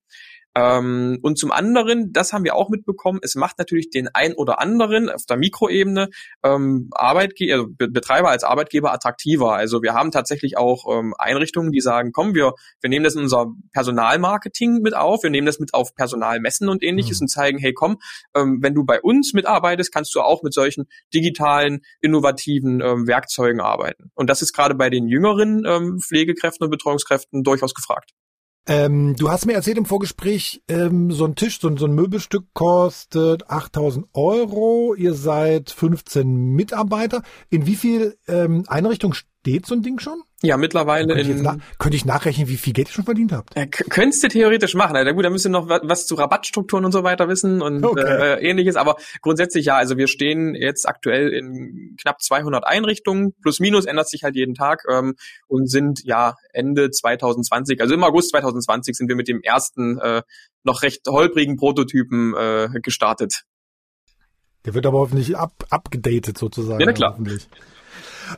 Ähm, 0.57 1.19
und 1.23 1.39
zum 1.39 1.53
anderen, 1.53 2.13
das 2.13 2.33
haben 2.33 2.45
wir 2.45 2.57
auch 2.57 2.71
mitbekommen, 2.71 3.21
es 3.23 3.37
macht 3.37 3.59
natürlich 3.59 3.91
den 3.91 4.09
ein 4.13 4.35
oder 4.35 4.61
anderen 4.61 5.09
auf 5.09 5.25
der 5.25 5.37
Mikroebene 5.37 6.09
ähm, 6.43 6.89
Arbeitgeber, 6.93 7.53
also 7.53 7.69
Betreiber 7.77 8.31
als 8.31 8.43
Arbeitgeber 8.43 8.93
attraktiver. 8.93 9.55
Also 9.55 9.83
wir 9.83 9.95
haben 9.95 10.11
tatsächlich 10.11 10.57
auch 10.57 10.87
ähm, 10.91 11.15
Einrichtungen, 11.19 11.71
die 11.71 11.81
sagen, 11.81 12.11
komm, 12.13 12.35
wir, 12.35 12.55
wir 12.81 12.91
nehmen 12.91 13.05
das 13.05 13.15
in 13.15 13.23
unser 13.23 13.47
Personalmarketing 13.73 14.81
mit 14.83 14.95
auf, 14.95 15.23
wir 15.23 15.31
nehmen 15.31 15.47
das 15.47 15.61
mit 15.61 15.73
auf 15.73 15.95
Personalmessen 15.95 16.69
und 16.69 16.83
ähnliches 16.83 17.21
mhm. 17.21 17.25
und 17.25 17.29
zeigen, 17.29 17.59
hey 17.59 17.73
komm, 17.73 17.99
ähm, 18.35 18.59
wenn 18.61 18.75
du 18.75 18.85
bei 18.85 19.01
uns 19.01 19.33
mitarbeitest, 19.33 19.93
kannst 19.93 20.15
du 20.15 20.21
auch 20.21 20.43
mit 20.43 20.53
solchen 20.53 20.87
digitalen, 21.15 21.83
innovativen 22.01 22.81
ähm, 22.81 23.07
Werkzeugen 23.07 23.61
arbeiten. 23.61 24.11
Und 24.15 24.29
das 24.29 24.43
ist 24.43 24.53
gerade 24.53 24.75
bei 24.75 24.91
den 24.91 25.07
jüngeren 25.07 25.65
ähm, 25.65 25.99
Pflegekräften 26.01 26.65
und 26.65 26.71
Betreuungskräften 26.71 27.45
durchaus 27.45 27.75
gefragt. 27.75 28.11
Ähm, 28.67 29.17
du 29.17 29.31
hast 29.31 29.47
mir 29.47 29.55
erzählt 29.55 29.79
im 29.79 29.87
Vorgespräch, 29.87 30.63
ähm, 30.69 31.11
so 31.11 31.25
ein 31.25 31.35
Tisch, 31.35 31.61
so, 31.61 31.75
so 31.77 31.87
ein 31.87 31.95
Möbelstück 31.95 32.47
kostet 32.53 33.51
8000 33.51 34.07
Euro. 34.13 34.95
Ihr 34.95 35.15
seid 35.15 35.71
15 35.71 36.27
Mitarbeiter. 36.55 37.23
In 37.49 37.67
wie 37.67 37.77
viel 37.77 38.17
ähm, 38.29 38.65
Einrichtungen 38.69 39.17
steht 39.41 39.67
so 39.67 39.75
ein 39.75 39.83
Ding 39.83 39.99
schon? 39.99 40.23
Ja, 40.43 40.57
mittlerweile 40.57 41.15
könnte 41.15 41.31
in. 41.31 41.39
Ich 41.39 41.79
könnte 41.79 41.97
ich 41.97 42.05
nachrechnen, 42.05 42.49
wie 42.49 42.57
viel 42.57 42.73
Geld 42.73 42.89
ihr 42.89 42.93
schon 42.93 43.05
verdient 43.05 43.33
habt? 43.33 43.57
Äh, 43.57 43.67
könntest 43.67 44.23
du 44.23 44.29
theoretisch 44.29 44.75
machen. 44.75 44.93
Na 44.93 45.13
gut, 45.13 45.25
da 45.25 45.31
müsst 45.31 45.47
ihr 45.47 45.51
noch 45.51 45.69
was 45.69 46.07
zu 46.07 46.15
Rabattstrukturen 46.15 46.85
und 46.85 46.93
so 46.93 47.05
weiter 47.05 47.29
wissen 47.29 47.63
und 47.63 47.85
okay. 47.85 48.01
äh, 48.01 48.49
ähnliches. 48.49 48.77
Aber 48.77 48.97
grundsätzlich 49.23 49.67
ja, 49.67 49.77
also 49.77 49.97
wir 49.97 50.09
stehen 50.09 50.55
jetzt 50.55 50.89
aktuell 50.89 51.31
in 51.31 51.97
knapp 52.01 52.23
200 52.23 52.67
Einrichtungen. 52.67 53.35
Plus 53.43 53.61
minus 53.61 53.87
ändert 53.87 54.09
sich 54.09 54.23
halt 54.23 54.37
jeden 54.37 54.55
Tag 54.55 54.85
ähm, 54.91 55.15
und 55.49 55.71
sind 55.71 56.05
ja 56.05 56.37
Ende 56.53 56.91
2020, 56.91 57.81
also 57.81 57.95
im 57.95 58.05
August 58.05 58.31
2020 58.31 58.97
sind 58.97 59.09
wir 59.09 59.17
mit 59.17 59.29
dem 59.29 59.41
ersten 59.43 59.99
äh, 59.99 60.23
noch 60.65 60.83
recht 60.83 61.07
holprigen 61.09 61.57
Prototypen 61.57 62.35
äh, 62.35 62.69
gestartet. 62.83 63.45
Der 64.67 64.75
wird 64.75 64.85
aber 64.85 64.99
hoffentlich 64.99 65.37
up, 65.37 65.65
abgedatet 65.71 66.37
sozusagen. 66.37 66.81
Ja, 66.81 66.87
na 66.87 66.93
klar. 66.93 67.19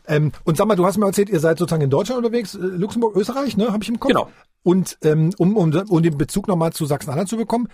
Ähm, 0.06 0.32
und 0.44 0.56
sag 0.56 0.66
mal, 0.66 0.76
du 0.76 0.84
hast 0.87 0.99
mir 0.99 1.06
erzählt, 1.06 1.30
ihr 1.30 1.40
seid 1.40 1.58
sozusagen 1.58 1.82
in 1.82 1.90
Deutschland 1.90 2.18
unterwegs, 2.25 2.54
äh, 2.54 2.58
Luxemburg, 2.58 3.16
Österreich, 3.16 3.56
ne, 3.56 3.72
habe 3.72 3.82
ich 3.82 3.88
im 3.88 4.00
Kopf. 4.00 4.11
Genau. 4.11 4.28
Und 4.62 4.99
ähm, 5.02 5.30
um, 5.38 5.56
um, 5.56 5.72
um 5.72 6.02
den 6.02 6.16
Bezug 6.16 6.46
nochmal 6.46 6.72
zu 6.72 6.87
Sachsen-Anhalt 6.87 7.28
zu 7.28 7.37
bekommen, 7.37 7.68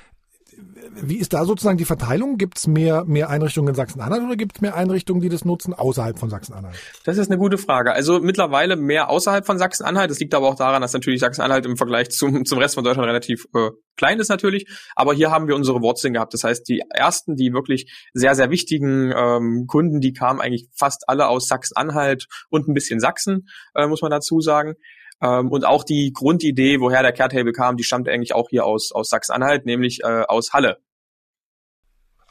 wie 1.00 1.16
ist 1.16 1.32
da 1.32 1.44
sozusagen 1.44 1.78
die 1.78 1.84
Verteilung? 1.84 2.38
Gibt 2.38 2.58
es 2.58 2.66
mehr, 2.66 3.04
mehr 3.04 3.30
Einrichtungen 3.30 3.68
in 3.68 3.74
Sachsen-Anhalt 3.74 4.22
oder 4.22 4.36
gibt 4.36 4.56
es 4.56 4.60
mehr 4.60 4.74
Einrichtungen, 4.74 5.20
die 5.20 5.28
das 5.28 5.44
nutzen 5.44 5.74
außerhalb 5.74 6.18
von 6.18 6.30
Sachsen-Anhalt? 6.30 6.76
Das 7.04 7.18
ist 7.18 7.30
eine 7.30 7.38
gute 7.38 7.58
Frage. 7.58 7.92
Also 7.92 8.20
mittlerweile 8.20 8.76
mehr 8.76 9.08
außerhalb 9.08 9.46
von 9.46 9.58
Sachsen-Anhalt. 9.58 10.10
Das 10.10 10.18
liegt 10.18 10.34
aber 10.34 10.48
auch 10.48 10.56
daran, 10.56 10.82
dass 10.82 10.92
natürlich 10.92 11.20
Sachsen-Anhalt 11.20 11.66
im 11.66 11.76
Vergleich 11.76 12.10
zum, 12.10 12.44
zum 12.44 12.58
Rest 12.58 12.74
von 12.74 12.84
Deutschland 12.84 13.08
relativ 13.08 13.46
äh, 13.54 13.70
klein 13.96 14.18
ist 14.18 14.28
natürlich. 14.28 14.66
Aber 14.96 15.14
hier 15.14 15.30
haben 15.30 15.46
wir 15.46 15.54
unsere 15.54 15.80
Wurzeln 15.80 16.14
gehabt. 16.14 16.34
Das 16.34 16.44
heißt, 16.44 16.68
die 16.68 16.82
ersten, 16.90 17.36
die 17.36 17.52
wirklich 17.52 18.08
sehr, 18.12 18.34
sehr 18.34 18.50
wichtigen 18.50 19.12
ähm, 19.16 19.66
Kunden, 19.66 20.00
die 20.00 20.12
kamen 20.12 20.40
eigentlich 20.40 20.68
fast 20.76 21.04
alle 21.08 21.28
aus 21.28 21.46
Sachsen-Anhalt 21.46 22.26
und 22.50 22.68
ein 22.68 22.74
bisschen 22.74 23.00
Sachsen, 23.00 23.48
äh, 23.74 23.86
muss 23.86 24.02
man 24.02 24.10
dazu 24.10 24.40
sagen. 24.40 24.74
Ähm, 25.20 25.50
und 25.50 25.64
auch 25.66 25.84
die 25.84 26.12
Grundidee, 26.12 26.80
woher 26.80 27.02
der 27.02 27.12
Caretable 27.12 27.52
kam, 27.52 27.76
die 27.76 27.84
stammt 27.84 28.08
eigentlich 28.08 28.34
auch 28.34 28.50
hier 28.50 28.64
aus, 28.64 28.92
aus 28.92 29.08
Sachsen-Anhalt, 29.08 29.66
nämlich 29.66 30.00
äh, 30.04 30.22
aus 30.28 30.52
Halle. 30.52 30.78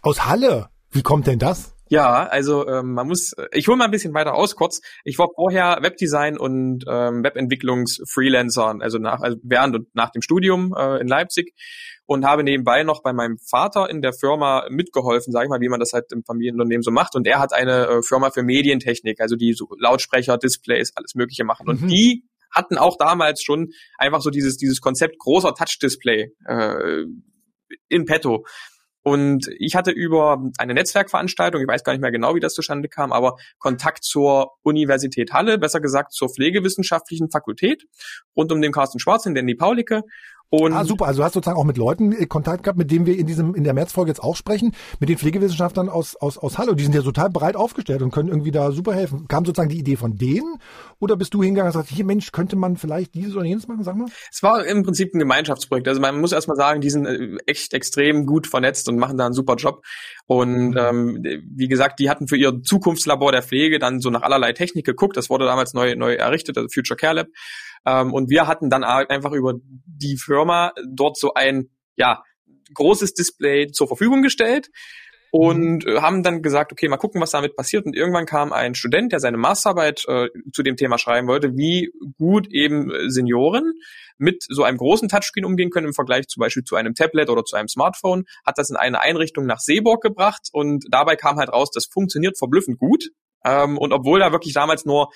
Aus 0.01 0.25
Halle? 0.25 0.69
Wie 0.91 1.01
kommt 1.01 1.27
denn 1.27 1.39
das? 1.39 1.73
Ja, 1.89 2.25
also 2.27 2.67
ähm, 2.67 2.93
man 2.93 3.07
muss, 3.07 3.33
ich 3.53 3.67
hole 3.67 3.77
mal 3.77 3.85
ein 3.85 3.91
bisschen 3.91 4.13
weiter 4.13 4.33
aus 4.33 4.55
kurz. 4.55 4.81
Ich 5.05 5.17
war 5.17 5.29
vorher 5.33 5.79
Webdesign 5.81 6.37
und 6.37 6.83
ähm, 6.87 7.23
Webentwicklungs-Freelancer, 7.23 8.75
also 8.81 8.97
nach, 8.97 9.21
also 9.21 9.37
während 9.43 9.75
und 9.75 9.95
nach 9.95 10.11
dem 10.11 10.21
Studium 10.21 10.75
äh, 10.77 10.99
in 10.99 11.07
Leipzig 11.07 11.53
und 12.05 12.25
habe 12.25 12.43
nebenbei 12.43 12.83
noch 12.83 13.03
bei 13.03 13.13
meinem 13.13 13.37
Vater 13.37 13.89
in 13.89 14.01
der 14.01 14.13
Firma 14.13 14.65
mitgeholfen, 14.69 15.31
sage 15.31 15.45
ich 15.45 15.49
mal, 15.49 15.61
wie 15.61 15.69
man 15.69 15.79
das 15.79 15.93
halt 15.93 16.11
im 16.11 16.23
Familienunternehmen 16.23 16.83
so 16.83 16.91
macht. 16.91 17.15
Und 17.15 17.27
er 17.27 17.39
hat 17.39 17.53
eine 17.53 17.87
äh, 17.87 18.01
Firma 18.01 18.31
für 18.31 18.43
Medientechnik, 18.43 19.21
also 19.21 19.35
die 19.35 19.53
so 19.53 19.67
Lautsprecher, 19.77 20.37
Displays, 20.37 20.91
alles 20.95 21.15
Mögliche 21.15 21.43
machen. 21.43 21.69
Und 21.69 21.83
mhm. 21.83 21.87
die 21.87 22.23
hatten 22.51 22.77
auch 22.77 22.97
damals 22.97 23.41
schon 23.43 23.69
einfach 23.97 24.21
so 24.21 24.29
dieses 24.29 24.57
dieses 24.57 24.81
Konzept 24.81 25.17
großer 25.19 25.53
Touch-Display 25.53 26.31
äh, 26.47 27.03
in 27.89 28.05
petto. 28.05 28.45
Und 29.07 29.47
ich 29.57 29.77
hatte 29.77 29.91
über 29.91 30.43
eine 30.57 30.73
Netzwerkveranstaltung, 30.73 31.61
ich 31.61 31.67
weiß 31.67 31.85
gar 31.85 31.93
nicht 31.93 32.01
mehr 32.01 32.11
genau, 32.11 32.35
wie 32.35 32.41
das 32.41 32.53
zustande 32.53 32.89
kam, 32.89 33.13
aber 33.13 33.37
Kontakt 33.57 34.03
zur 34.03 34.57
Universität 34.63 35.31
Halle, 35.31 35.57
besser 35.57 35.79
gesagt 35.79 36.11
zur 36.11 36.27
Pflegewissenschaftlichen 36.27 37.31
Fakultät, 37.31 37.85
rund 38.35 38.51
um 38.51 38.61
den 38.61 38.73
Carsten 38.73 38.99
Schwarz 38.99 39.25
in 39.25 39.33
Danny 39.33 39.55
Paulicke. 39.55 40.01
Und 40.49 40.71
ah, 40.71 40.85
super. 40.85 41.07
Also 41.07 41.19
du 41.19 41.25
hast 41.25 41.33
sozusagen 41.33 41.59
auch 41.59 41.65
mit 41.65 41.77
Leuten 41.77 42.13
äh, 42.13 42.25
Kontakt 42.25 42.63
gehabt, 42.63 42.77
mit 42.77 42.89
denen 42.89 43.05
wir 43.05 43.17
in 43.17 43.27
diesem 43.27 43.53
in 43.53 43.65
der 43.65 43.73
Märzfolge 43.73 44.09
jetzt 44.09 44.23
auch 44.23 44.37
sprechen, 44.37 44.73
mit 44.99 45.09
den 45.09 45.17
Pflegewissenschaftlern 45.17 45.89
aus 45.89 46.15
aus 46.15 46.37
aus 46.37 46.57
Halle. 46.57 46.73
Die 46.73 46.83
sind 46.83 46.95
ja 46.95 47.01
total 47.01 47.29
breit 47.29 47.57
aufgestellt 47.57 48.01
und 48.01 48.11
können 48.11 48.29
irgendwie 48.29 48.51
da 48.51 48.71
super 48.71 48.93
helfen. 48.93 49.27
Kam 49.27 49.45
sozusagen 49.45 49.69
die 49.69 49.77
Idee 49.77 49.97
von 49.97 50.15
denen 50.15 50.55
oder 50.99 51.17
bist 51.17 51.33
du 51.33 51.43
hingegangen 51.43 51.73
und 51.73 51.73
sagst, 51.73 51.91
hier 51.91 52.05
Mensch, 52.05 52.31
könnte 52.31 52.55
man 52.55 52.77
vielleicht 52.77 53.13
dieses 53.13 53.35
oder 53.35 53.43
jenes 53.43 53.67
machen? 53.67 53.83
Sag 53.83 53.97
mal. 53.97 54.07
Es 54.31 54.41
war 54.41 54.65
im 54.65 54.83
Prinzip 54.83 55.13
ein 55.13 55.19
Gemeinschaftsprojekt. 55.19 55.87
Also 55.89 55.99
man 55.99 56.21
muss 56.21 56.31
erstmal 56.31 56.55
sagen, 56.55 56.79
die 56.79 56.91
sind 56.91 57.05
äh, 57.05 57.37
echt 57.45 57.73
extrem 57.73 58.25
gut 58.25 58.47
vernetzt 58.47 58.87
und 58.87 58.97
machen 58.97 59.17
da 59.17 59.25
einen 59.25 59.33
super 59.33 59.55
Job. 59.55 59.83
Und 60.27 60.71
mhm. 60.71 60.77
ähm, 60.77 61.23
wie 61.23 61.67
gesagt, 61.67 61.99
die 61.99 62.09
hatten 62.09 62.29
für 62.29 62.37
ihr 62.37 62.61
Zukunftslabor 62.63 63.33
der 63.33 63.43
Pflege 63.43 63.79
dann 63.79 63.99
so 63.99 64.09
nach 64.09 64.21
allerlei 64.21 64.53
Technik 64.53 64.85
geguckt. 64.85 65.17
Das 65.17 65.29
wurde 65.29 65.45
damals 65.45 65.73
neu 65.73 65.95
neu 65.95 66.13
errichtet, 66.13 66.57
also 66.57 66.69
Future 66.73 66.95
Care 66.95 67.15
Lab. 67.15 67.27
Ähm, 67.87 68.13
und 68.13 68.29
wir 68.29 68.47
hatten 68.47 68.69
dann 68.69 68.83
einfach 68.83 69.31
über 69.31 69.53
die 69.63 70.17
Firma 70.17 70.73
dort 70.85 71.17
so 71.17 71.33
ein, 71.33 71.69
ja, 71.95 72.21
großes 72.73 73.13
Display 73.13 73.71
zur 73.71 73.87
Verfügung 73.87 74.21
gestellt 74.21 74.69
und 75.31 75.85
mhm. 75.85 76.01
haben 76.01 76.21
dann 76.21 76.41
gesagt, 76.41 76.71
okay, 76.71 76.89
mal 76.89 76.97
gucken, 76.97 77.21
was 77.21 77.31
damit 77.31 77.55
passiert. 77.55 77.85
Und 77.85 77.95
irgendwann 77.95 78.25
kam 78.25 78.51
ein 78.51 78.75
Student, 78.75 79.13
der 79.13 79.19
seine 79.19 79.37
Masterarbeit 79.37 80.03
äh, 80.07 80.27
zu 80.53 80.63
dem 80.63 80.75
Thema 80.75 80.97
schreiben 80.97 81.27
wollte, 81.27 81.55
wie 81.55 81.91
gut 82.17 82.47
eben 82.51 82.91
Senioren 83.09 83.73
mit 84.17 84.43
so 84.49 84.63
einem 84.63 84.77
großen 84.77 85.07
Touchscreen 85.07 85.45
umgehen 85.45 85.69
können 85.69 85.87
im 85.87 85.93
Vergleich 85.93 86.27
zum 86.27 86.41
Beispiel 86.41 86.63
zu 86.63 86.75
einem 86.75 86.93
Tablet 86.93 87.29
oder 87.29 87.43
zu 87.43 87.55
einem 87.55 87.67
Smartphone, 87.67 88.25
hat 88.45 88.57
das 88.57 88.69
in 88.69 88.75
eine 88.75 89.01
Einrichtung 89.01 89.45
nach 89.45 89.59
Seeborg 89.59 90.01
gebracht 90.01 90.49
und 90.51 90.85
dabei 90.89 91.15
kam 91.15 91.37
halt 91.37 91.49
raus, 91.49 91.69
das 91.73 91.85
funktioniert 91.85 92.37
verblüffend 92.37 92.79
gut. 92.79 93.09
Ähm, 93.47 93.77
und 93.77 93.93
obwohl 93.93 94.19
da 94.19 94.31
wirklich 94.31 94.53
damals 94.53 94.85
nur 94.85 95.09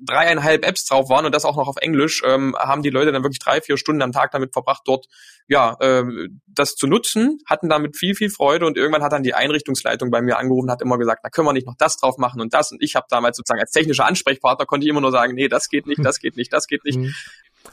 dreieinhalb 0.00 0.64
Apps 0.64 0.84
drauf 0.84 1.08
waren 1.08 1.26
und 1.26 1.34
das 1.34 1.44
auch 1.44 1.56
noch 1.56 1.68
auf 1.68 1.76
Englisch, 1.80 2.22
ähm, 2.24 2.54
haben 2.58 2.82
die 2.82 2.90
Leute 2.90 3.12
dann 3.12 3.22
wirklich 3.22 3.40
drei, 3.40 3.60
vier 3.60 3.76
Stunden 3.76 4.02
am 4.02 4.12
Tag 4.12 4.30
damit 4.30 4.52
verbracht, 4.52 4.82
dort 4.84 5.06
ja 5.48 5.76
äh, 5.80 6.04
das 6.46 6.74
zu 6.74 6.86
nutzen, 6.86 7.38
hatten 7.46 7.68
damit 7.68 7.96
viel, 7.96 8.14
viel 8.14 8.30
Freude 8.30 8.66
und 8.66 8.76
irgendwann 8.76 9.02
hat 9.02 9.12
dann 9.12 9.22
die 9.22 9.34
Einrichtungsleitung 9.34 10.10
bei 10.10 10.22
mir 10.22 10.38
angerufen, 10.38 10.70
hat 10.70 10.82
immer 10.82 10.98
gesagt, 10.98 11.24
da 11.24 11.30
können 11.30 11.48
wir 11.48 11.52
nicht 11.52 11.66
noch 11.66 11.76
das 11.76 11.96
drauf 11.96 12.16
machen 12.18 12.40
und 12.40 12.54
das 12.54 12.70
und 12.70 12.82
ich 12.82 12.94
habe 12.94 13.06
damals 13.10 13.36
sozusagen 13.36 13.60
als 13.60 13.72
technischer 13.72 14.06
Ansprechpartner 14.06 14.66
konnte 14.66 14.86
ich 14.86 14.90
immer 14.90 15.00
nur 15.00 15.12
sagen, 15.12 15.34
nee, 15.34 15.48
das 15.48 15.68
geht 15.68 15.86
nicht, 15.86 16.04
das 16.04 16.20
geht 16.20 16.36
nicht, 16.36 16.52
das 16.52 16.66
geht 16.66 16.84
nicht. 16.84 16.98
Mhm. 16.98 17.14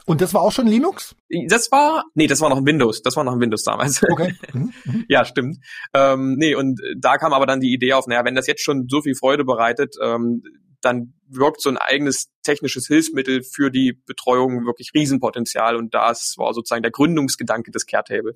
Und 0.06 0.20
das 0.20 0.32
war 0.32 0.40
auch 0.40 0.52
schon 0.52 0.68
Linux? 0.68 1.16
Das 1.48 1.70
war, 1.72 2.04
nee, 2.14 2.28
das 2.28 2.40
war 2.40 2.48
noch 2.48 2.58
ein 2.58 2.66
Windows. 2.66 3.02
Das 3.02 3.16
war 3.16 3.24
noch 3.24 3.32
ein 3.32 3.40
Windows 3.40 3.64
damals. 3.64 4.02
Okay. 4.10 4.34
Mhm. 4.52 4.72
mhm. 4.84 5.04
ja, 5.08 5.24
stimmt. 5.24 5.58
Ähm, 5.92 6.36
nee, 6.38 6.54
und 6.54 6.80
da 6.96 7.16
kam 7.18 7.32
aber 7.32 7.46
dann 7.46 7.60
die 7.60 7.72
Idee 7.72 7.92
auf, 7.92 8.06
naja, 8.06 8.24
wenn 8.24 8.36
das 8.36 8.46
jetzt 8.46 8.62
schon 8.62 8.86
so 8.88 9.02
viel 9.02 9.14
Freude 9.14 9.44
bereitet, 9.44 9.96
ähm, 10.00 10.42
dann 10.80 11.14
wirkt 11.28 11.60
so 11.60 11.68
ein 11.68 11.76
eigenes 11.76 12.30
technisches 12.42 12.86
Hilfsmittel 12.86 13.42
für 13.42 13.70
die 13.70 14.00
Betreuung 14.06 14.64
wirklich 14.64 14.92
Riesenpotenzial 14.94 15.76
und 15.76 15.94
das 15.94 16.34
war 16.36 16.54
sozusagen 16.54 16.82
der 16.82 16.92
Gründungsgedanke 16.92 17.72
des 17.72 17.86
Caretable. 17.86 18.34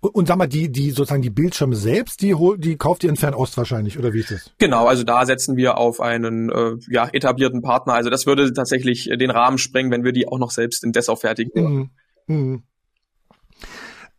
Und, 0.00 0.14
und 0.14 0.28
sag 0.28 0.36
mal, 0.36 0.46
die, 0.46 0.70
die 0.70 0.90
sozusagen 0.90 1.22
die 1.22 1.30
Bildschirme 1.30 1.76
selbst, 1.76 2.22
die, 2.22 2.34
die 2.58 2.76
kauft 2.76 3.04
ihr 3.04 3.10
in 3.10 3.16
Fernost 3.16 3.56
wahrscheinlich, 3.56 3.98
oder 3.98 4.12
wie 4.12 4.20
ist 4.20 4.30
das? 4.30 4.50
Genau, 4.58 4.86
also 4.86 5.04
da 5.04 5.26
setzen 5.26 5.56
wir 5.56 5.78
auf 5.78 6.00
einen 6.00 6.50
äh, 6.50 6.76
ja, 6.88 7.08
etablierten 7.12 7.62
Partner. 7.62 7.94
Also 7.94 8.10
das 8.10 8.26
würde 8.26 8.52
tatsächlich 8.52 9.10
den 9.12 9.30
Rahmen 9.30 9.58
sprengen, 9.58 9.90
wenn 9.90 10.04
wir 10.04 10.12
die 10.12 10.28
auch 10.28 10.38
noch 10.38 10.50
selbst 10.50 10.84
in 10.84 10.92
Dessau 10.92 11.16
fertigen. 11.16 11.90
Mhm. 12.26 12.34
Mhm. 12.34 12.62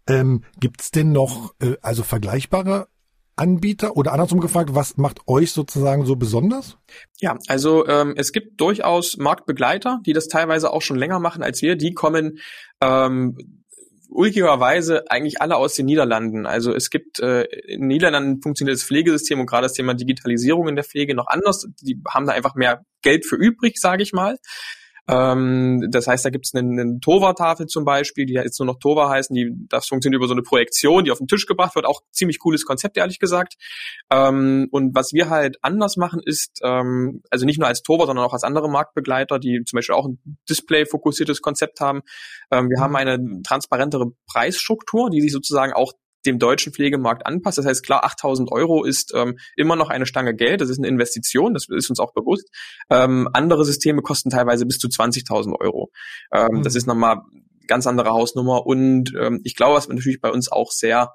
Ähm, 0.08 0.44
Gibt 0.60 0.96
denn 0.96 1.12
noch 1.12 1.54
äh, 1.62 1.76
also 1.82 2.04
vergleichbare 2.04 2.88
Anbieter 3.36 3.96
oder 3.98 4.14
andersrum 4.14 4.40
gefragt, 4.40 4.72
was 4.74 4.98
macht 4.98 5.28
euch 5.28 5.52
sozusagen 5.52 6.06
so 6.06 6.16
besonders? 6.16 6.78
Ja, 7.20 7.38
also 7.48 7.88
ähm, 7.88 8.14
es 8.18 8.34
gibt 8.34 8.60
durchaus 8.60 9.18
Marktbegleiter, 9.18 10.00
die 10.06 10.14
das 10.14 10.28
teilweise 10.28 10.72
auch 10.72 10.82
schon 10.82 10.98
länger 10.98 11.20
machen 11.20 11.42
als 11.42 11.62
wir. 11.62 11.76
Die 11.76 11.94
kommen 11.94 12.40
ähm, 12.82 13.61
ulkigerweise 14.12 15.10
eigentlich 15.10 15.42
alle 15.42 15.56
aus 15.56 15.74
den 15.76 15.86
Niederlanden. 15.86 16.46
Also 16.46 16.74
es 16.74 16.90
gibt 16.90 17.20
äh, 17.20 17.44
in 17.44 17.82
den 17.82 17.88
Niederlanden 17.88 18.42
funktioniert 18.42 18.78
das 18.78 18.84
Pflegesystem 18.84 19.40
und 19.40 19.46
gerade 19.46 19.66
das 19.66 19.74
Thema 19.74 19.94
Digitalisierung 19.94 20.68
in 20.68 20.76
der 20.76 20.84
Pflege 20.84 21.16
noch 21.16 21.28
anders. 21.28 21.66
Die 21.82 22.02
haben 22.08 22.28
da 22.28 22.34
einfach 22.34 22.56
mehr 22.56 22.86
Geld 23.02 23.26
für 23.26 23.38
übrig, 23.38 23.78
sage 23.80 24.04
ich 24.04 24.12
mal. 24.12 24.38
Ähm, 25.08 25.88
das 25.90 26.08
heißt, 26.08 26.24
da 26.24 26.30
gibt 26.30 26.46
es 26.46 26.54
eine, 26.54 26.82
eine 26.82 27.00
Tova-Tafel 27.00 27.68
zum 27.68 27.86
Beispiel, 27.86 28.26
die 28.26 28.34
jetzt 28.34 28.60
nur 28.60 28.68
noch 28.68 28.80
Tova 28.80 29.10
heißen, 29.10 29.36
die, 29.36 29.52
das 29.68 29.88
funktioniert 29.88 30.20
über 30.20 30.28
so 30.28 30.34
eine 30.34 30.44
Projektion, 30.44 31.04
die 31.04 31.12
auf 31.12 31.18
den 31.18 31.28
Tisch 31.28 31.46
gebracht 31.46 31.76
wird. 31.76 31.86
Auch 31.86 32.02
ziemlich 32.12 32.40
cooles 32.40 32.66
Konzept, 32.66 32.98
ehrlich 32.98 33.20
gesagt. 33.20 33.56
Ähm, 34.12 34.68
und 34.72 34.96
was 34.96 35.14
wir 35.14 35.30
halt 35.30 35.58
anders 35.62 35.98
machen, 35.98 36.22
ist, 36.24 36.60
ähm, 36.64 37.22
also 37.30 37.46
nicht 37.46 37.60
nur 37.60 37.68
als 37.68 37.82
Tova, 37.82 38.06
sondern 38.06 38.26
auch 38.26 38.34
als 38.34 38.44
andere 38.44 38.70
Marktbegleiter, 38.70 39.40
die 39.40 39.64
zum 39.66 39.78
Beispiel 39.78 39.96
auch 39.96 40.06
ein 40.06 40.20
Display-fokussiertes 40.50 41.42
Konzept 41.42 41.80
haben. 41.80 42.02
Ähm, 42.52 42.70
wir 42.70 42.80
haben 42.80 42.96
eine 42.96 43.42
transparentere 43.44 44.12
Preisstruktur, 44.28 45.10
die 45.10 45.22
sich 45.22 45.32
sozusagen 45.32 45.74
auch 45.74 45.94
dem 46.26 46.40
deutschen 46.40 46.74
Pflegemarkt 46.74 47.26
anpasst. 47.26 47.58
Das 47.58 47.66
heißt, 47.66 47.84
klar, 47.84 48.04
8000 48.06 48.52
Euro 48.52 48.84
ist 48.84 49.14
ähm, 49.16 49.38
immer 49.56 49.76
noch 49.76 49.90
eine 49.90 50.06
Stange 50.06 50.36
Geld. 50.36 50.62
Das 50.62 50.70
ist 50.70 50.78
eine 50.78 50.88
Investition. 50.88 51.54
Das 51.54 51.68
ist 51.70 51.90
uns 51.90 52.00
auch 52.00 52.14
bewusst. 52.14 52.50
Ähm, 52.90 53.28
andere 53.34 53.66
Systeme 53.66 54.02
kosten 54.02 54.30
teilweise 54.30 54.66
bis 54.66 54.78
zu 54.78 54.88
20.000 54.88 55.60
Euro. 55.60 55.92
Ähm, 56.34 56.58
mhm. 56.58 56.64
Das 56.64 56.76
ist 56.76 56.88
nochmal 56.88 57.22
ganz 57.68 57.88
andere 57.88 58.10
Hausnummer. 58.10 58.66
Und 58.66 59.14
ähm, 59.20 59.42
ich 59.44 59.56
glaube, 59.56 59.76
was 59.76 59.88
natürlich 59.88 60.22
bei 60.22 60.30
uns 60.30 60.52
auch 60.52 60.72
sehr 60.72 61.14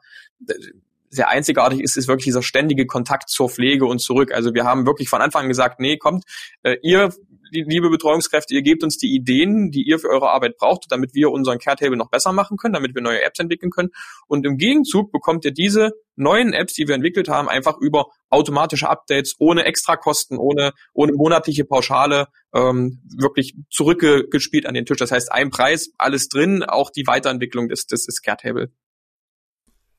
sehr 1.10 1.28
einzigartig 1.28 1.80
ist, 1.80 1.96
ist 1.96 2.08
wirklich 2.08 2.26
dieser 2.26 2.42
ständige 2.42 2.86
Kontakt 2.86 3.28
zur 3.28 3.48
Pflege 3.48 3.86
und 3.86 4.00
zurück. 4.00 4.32
Also 4.32 4.54
wir 4.54 4.64
haben 4.64 4.86
wirklich 4.86 5.08
von 5.08 5.20
Anfang 5.20 5.42
an 5.42 5.48
gesagt, 5.48 5.80
nee, 5.80 5.96
kommt, 5.96 6.24
äh, 6.62 6.76
ihr 6.82 7.10
liebe 7.50 7.90
Betreuungskräfte, 7.90 8.54
ihr 8.54 8.62
gebt 8.62 8.82
uns 8.82 8.98
die 8.98 9.14
Ideen, 9.14 9.70
die 9.70 9.82
ihr 9.82 9.98
für 9.98 10.08
eure 10.08 10.30
Arbeit 10.30 10.56
braucht, 10.56 10.86
damit 10.90 11.14
wir 11.14 11.30
unseren 11.30 11.58
Caretable 11.58 11.96
noch 11.96 12.10
besser 12.10 12.32
machen 12.32 12.56
können, 12.56 12.74
damit 12.74 12.94
wir 12.94 13.02
neue 13.02 13.22
Apps 13.22 13.38
entwickeln 13.38 13.70
können. 13.70 13.90
Und 14.26 14.44
im 14.46 14.56
Gegenzug 14.56 15.12
bekommt 15.12 15.44
ihr 15.44 15.52
diese 15.52 15.92
neuen 16.16 16.52
Apps, 16.52 16.74
die 16.74 16.88
wir 16.88 16.94
entwickelt 16.94 17.28
haben, 17.28 17.48
einfach 17.48 17.78
über 17.78 18.06
automatische 18.30 18.88
Updates, 18.88 19.34
ohne 19.38 19.64
Extrakosten, 19.64 20.38
ohne, 20.38 20.72
ohne 20.92 21.12
monatliche 21.12 21.64
Pauschale, 21.64 22.28
ähm, 22.54 23.02
wirklich 23.16 23.54
zurückgespielt 23.70 24.66
an 24.66 24.74
den 24.74 24.86
Tisch. 24.86 24.98
Das 24.98 25.12
heißt, 25.12 25.30
ein 25.32 25.50
Preis, 25.50 25.90
alles 25.98 26.28
drin, 26.28 26.62
auch 26.62 26.90
die 26.90 27.06
Weiterentwicklung 27.06 27.68
des, 27.68 27.86
des, 27.86 28.06
des 28.06 28.22
Caretable. 28.22 28.72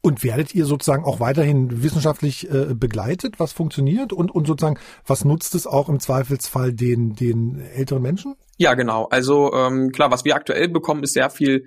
Und 0.01 0.23
werdet 0.23 0.53
ihr 0.55 0.65
sozusagen 0.65 1.03
auch 1.03 1.19
weiterhin 1.19 1.83
wissenschaftlich 1.83 2.49
äh, 2.49 2.73
begleitet, 2.73 3.39
was 3.39 3.51
funktioniert 3.51 4.13
und, 4.13 4.31
und 4.31 4.47
sozusagen, 4.47 4.79
was 5.05 5.25
nutzt 5.25 5.55
es 5.55 5.67
auch 5.67 5.89
im 5.89 5.99
Zweifelsfall 5.99 6.71
den, 6.71 7.13
den 7.13 7.59
älteren 7.59 8.01
Menschen? 8.01 8.35
Ja, 8.57 8.73
genau. 8.75 9.07
Also 9.09 9.53
ähm, 9.53 9.91
klar, 9.91 10.11
was 10.11 10.23
wir 10.23 10.35
aktuell 10.35 10.69
bekommen, 10.69 11.03
ist 11.03 11.13
sehr 11.13 11.29
viel 11.29 11.65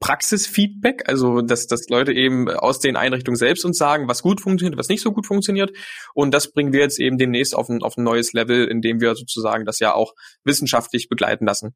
Praxisfeedback, 0.00 1.08
also 1.08 1.42
dass, 1.42 1.66
dass 1.66 1.88
Leute 1.90 2.12
eben 2.12 2.48
aus 2.48 2.80
den 2.80 2.96
Einrichtungen 2.96 3.36
selbst 3.36 3.66
uns 3.66 3.76
sagen, 3.76 4.08
was 4.08 4.22
gut 4.22 4.40
funktioniert, 4.40 4.78
was 4.78 4.88
nicht 4.88 5.02
so 5.02 5.12
gut 5.12 5.26
funktioniert. 5.26 5.72
Und 6.14 6.32
das 6.32 6.52
bringen 6.52 6.72
wir 6.72 6.80
jetzt 6.80 6.98
eben 6.98 7.18
demnächst 7.18 7.54
auf 7.54 7.68
ein, 7.68 7.82
auf 7.82 7.98
ein 7.98 8.04
neues 8.04 8.32
Level, 8.32 8.66
indem 8.66 9.00
wir 9.00 9.14
sozusagen 9.14 9.66
das 9.66 9.78
ja 9.78 9.94
auch 9.94 10.14
wissenschaftlich 10.42 11.10
begleiten 11.10 11.44
lassen. 11.44 11.74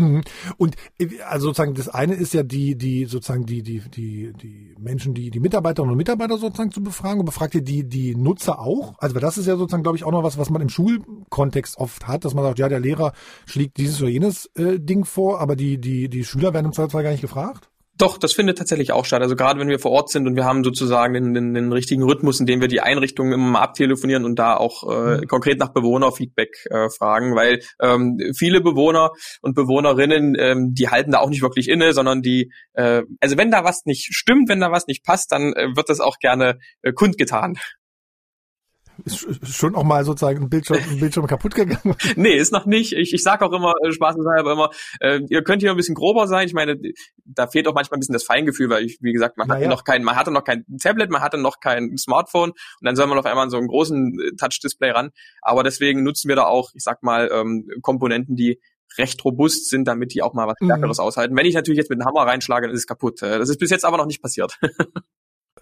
Mhm. 0.00 0.22
Und 0.56 0.76
äh, 0.98 1.08
also 1.28 1.48
sozusagen 1.48 1.74
das 1.74 1.88
eine 1.88 2.14
ist 2.14 2.34
ja 2.34 2.42
die 2.42 2.76
die 2.76 3.04
sozusagen 3.04 3.46
die 3.46 3.62
die 3.62 3.82
die 3.94 4.32
die 4.32 4.74
Menschen 4.78 5.14
die 5.14 5.30
die 5.30 5.40
Mitarbeiterinnen 5.40 5.92
und 5.92 5.98
Mitarbeiter 5.98 6.38
sozusagen 6.38 6.70
zu 6.70 6.82
befragen. 6.82 7.20
Und 7.20 7.26
befragt 7.26 7.54
ihr 7.54 7.62
die 7.62 7.84
die 7.84 8.14
Nutzer 8.14 8.60
auch? 8.60 8.94
Also 8.98 9.18
das 9.18 9.38
ist 9.38 9.46
ja 9.46 9.56
sozusagen 9.56 9.82
glaube 9.82 9.96
ich 9.96 10.04
auch 10.04 10.12
noch 10.12 10.22
was 10.22 10.38
was 10.38 10.50
man 10.50 10.62
im 10.62 10.68
Schulkontext 10.68 11.78
oft 11.78 12.06
hat 12.06 12.24
dass 12.24 12.34
man 12.34 12.44
sagt 12.44 12.58
ja 12.58 12.68
der 12.68 12.80
Lehrer 12.80 13.12
schlägt 13.46 13.76
dieses 13.76 14.00
oder 14.00 14.10
jenes 14.10 14.46
äh, 14.54 14.78
Ding 14.78 15.04
vor 15.04 15.40
aber 15.40 15.56
die 15.56 15.78
die 15.78 16.08
die 16.08 16.24
Schüler 16.24 16.54
werden 16.54 16.66
im 16.66 16.72
Zweifelsfall 16.72 17.02
gar 17.02 17.10
nicht 17.10 17.20
gefragt 17.20 17.68
doch, 17.98 18.16
das 18.16 18.32
findet 18.32 18.58
tatsächlich 18.58 18.92
auch 18.92 19.04
statt. 19.04 19.22
Also 19.22 19.36
gerade 19.36 19.58
wenn 19.58 19.68
wir 19.68 19.80
vor 19.80 19.90
Ort 19.90 20.10
sind 20.10 20.26
und 20.26 20.36
wir 20.36 20.44
haben 20.44 20.62
sozusagen 20.62 21.14
den, 21.14 21.34
den, 21.34 21.52
den 21.52 21.72
richtigen 21.72 22.04
Rhythmus, 22.04 22.38
in 22.40 22.46
dem 22.46 22.60
wir 22.60 22.68
die 22.68 22.80
Einrichtungen 22.80 23.32
immer 23.32 23.50
mal 23.50 23.60
abtelefonieren 23.60 24.24
und 24.24 24.38
da 24.38 24.56
auch 24.56 24.84
äh, 24.88 25.18
mhm. 25.18 25.26
konkret 25.26 25.58
nach 25.58 25.72
Bewohnerfeedback 25.72 26.66
äh, 26.70 26.88
fragen, 26.96 27.34
weil 27.34 27.60
ähm, 27.82 28.18
viele 28.36 28.60
Bewohner 28.60 29.10
und 29.42 29.54
Bewohnerinnen, 29.54 30.36
ähm, 30.38 30.74
die 30.74 30.88
halten 30.88 31.10
da 31.10 31.18
auch 31.18 31.28
nicht 31.28 31.42
wirklich 31.42 31.68
inne, 31.68 31.92
sondern 31.92 32.22
die, 32.22 32.52
äh, 32.74 33.02
also 33.20 33.36
wenn 33.36 33.50
da 33.50 33.64
was 33.64 33.84
nicht 33.84 34.08
stimmt, 34.14 34.48
wenn 34.48 34.60
da 34.60 34.70
was 34.70 34.86
nicht 34.86 35.04
passt, 35.04 35.32
dann 35.32 35.52
äh, 35.54 35.74
wird 35.74 35.88
das 35.88 36.00
auch 36.00 36.18
gerne 36.18 36.58
äh, 36.82 36.92
kundgetan 36.92 37.58
ist 39.04 39.56
schon 39.56 39.74
auch 39.74 39.84
mal 39.84 40.04
sozusagen 40.04 40.42
ein 40.42 40.48
Bildschirm, 40.48 40.78
ein 40.90 41.00
Bildschirm 41.00 41.26
kaputt 41.26 41.54
gegangen? 41.54 41.94
nee, 42.16 42.36
ist 42.36 42.52
noch 42.52 42.66
nicht. 42.66 42.92
Ich, 42.92 43.12
ich 43.12 43.22
sage 43.22 43.44
auch 43.44 43.52
immer, 43.52 43.74
äh, 43.84 43.92
spaßeshalber 43.92 44.52
immer, 44.52 44.70
äh, 45.00 45.20
ihr 45.28 45.42
könnt 45.42 45.62
hier 45.62 45.70
ein 45.70 45.76
bisschen 45.76 45.94
grober 45.94 46.26
sein. 46.26 46.46
Ich 46.46 46.54
meine, 46.54 46.76
da 47.24 47.46
fehlt 47.46 47.68
auch 47.68 47.74
manchmal 47.74 47.98
ein 47.98 48.00
bisschen 48.00 48.14
das 48.14 48.24
Feingefühl, 48.24 48.70
weil 48.70 48.84
ich, 48.84 48.98
wie 49.00 49.12
gesagt, 49.12 49.36
man 49.36 49.48
naja. 49.48 49.60
hatte 49.60 49.70
noch 49.70 49.84
kein, 49.84 50.02
man 50.04 50.16
hatte 50.16 50.30
noch 50.30 50.44
kein 50.44 50.64
Tablet, 50.80 51.10
man 51.10 51.22
hatte 51.22 51.38
noch 51.38 51.60
kein 51.60 51.96
Smartphone 51.96 52.50
und 52.50 52.56
dann 52.82 52.96
soll 52.96 53.06
man 53.06 53.18
auf 53.18 53.26
einmal 53.26 53.44
an 53.44 53.50
so 53.50 53.56
einen 53.56 53.68
großen 53.68 54.18
äh, 54.20 54.36
Touch-Display 54.36 54.90
ran. 54.90 55.10
Aber 55.42 55.62
deswegen 55.62 56.02
nutzen 56.02 56.28
wir 56.28 56.36
da 56.36 56.44
auch, 56.44 56.70
ich 56.74 56.82
sag 56.82 57.02
mal, 57.02 57.30
ähm, 57.32 57.68
Komponenten, 57.82 58.36
die 58.36 58.60
recht 58.96 59.24
robust 59.24 59.68
sind, 59.68 59.86
damit 59.86 60.14
die 60.14 60.22
auch 60.22 60.34
mal 60.34 60.46
was 60.46 60.56
mhm. 60.60 60.66
Stärkeres 60.66 60.98
mhm. 60.98 61.04
aushalten. 61.04 61.36
Wenn 61.36 61.46
ich 61.46 61.54
natürlich 61.54 61.78
jetzt 61.78 61.90
mit 61.90 62.00
einem 62.00 62.06
Hammer 62.06 62.26
reinschlage, 62.28 62.66
dann 62.66 62.74
ist 62.74 62.80
es 62.80 62.86
kaputt. 62.86 63.22
Äh, 63.22 63.38
das 63.38 63.48
ist 63.48 63.58
bis 63.58 63.70
jetzt 63.70 63.84
aber 63.84 63.96
noch 63.96 64.06
nicht 64.06 64.22
passiert. 64.22 64.58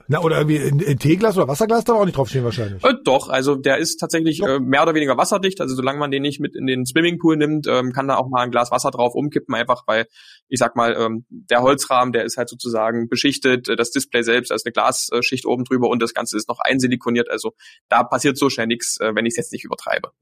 Na, 0.09 0.21
oder 0.21 0.39
irgendwie 0.39 0.59
ein, 0.59 0.99
Teeglas 0.99 1.37
oder 1.37 1.49
Wasserglas 1.49 1.85
da 1.85 1.95
auch 1.95 2.05
nicht 2.05 2.17
draufstehen 2.17 2.45
wahrscheinlich. 2.45 2.85
Äh, 2.85 2.95
doch, 3.05 3.29
also 3.29 3.57
der 3.57 3.79
ist 3.79 3.99
tatsächlich 3.99 4.41
äh, 4.43 4.61
mehr 4.61 4.83
oder 4.83 4.95
weniger 4.95 5.17
wasserdicht. 5.17 5.61
Also 5.61 5.75
solange 5.75 5.99
man 5.99 6.11
den 6.11 6.23
nicht 6.23 6.41
mit 6.41 6.55
in 6.55 6.67
den 6.67 6.87
Swimmingpool 6.87 7.37
nimmt, 7.37 7.67
ähm, 7.67 7.93
kann 7.93 8.07
da 8.07 8.17
auch 8.17 8.29
mal 8.29 8.43
ein 8.43 8.51
Glas 8.51 8.71
Wasser 8.71 8.91
drauf 8.91 9.15
umkippen, 9.15 9.55
einfach 9.55 9.83
weil, 9.87 10.07
ich 10.49 10.59
sag 10.59 10.77
mal, 10.77 10.97
ähm, 10.99 11.27
der 11.29 11.63
Holzrahmen, 11.63 12.13
der 12.13 12.25
ist 12.25 12.37
halt 12.37 12.49
sozusagen 12.49 13.09
beschichtet, 13.09 13.69
das 13.77 13.91
Display 13.91 14.23
selbst, 14.23 14.51
da 14.51 14.55
ist 14.55 14.67
eine 14.67 14.73
Glasschicht 14.73 15.47
oben 15.47 15.65
drüber 15.65 15.89
und 15.89 16.01
das 16.01 16.15
Ganze 16.15 16.37
ist 16.37 16.49
noch 16.49 16.61
einsilikoniert. 16.61 17.31
Also 17.31 17.55
da 17.89 18.05
passiert 18.05 18.39
so 18.39 18.49
schnell 18.49 18.67
nichts, 18.67 18.99
äh, 19.01 19.15
wenn 19.15 19.27
ich 19.27 19.33
es 19.33 19.37
jetzt 19.37 19.53
nicht 19.53 19.65
übertreibe. 19.65 20.13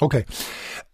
Okay. 0.00 0.24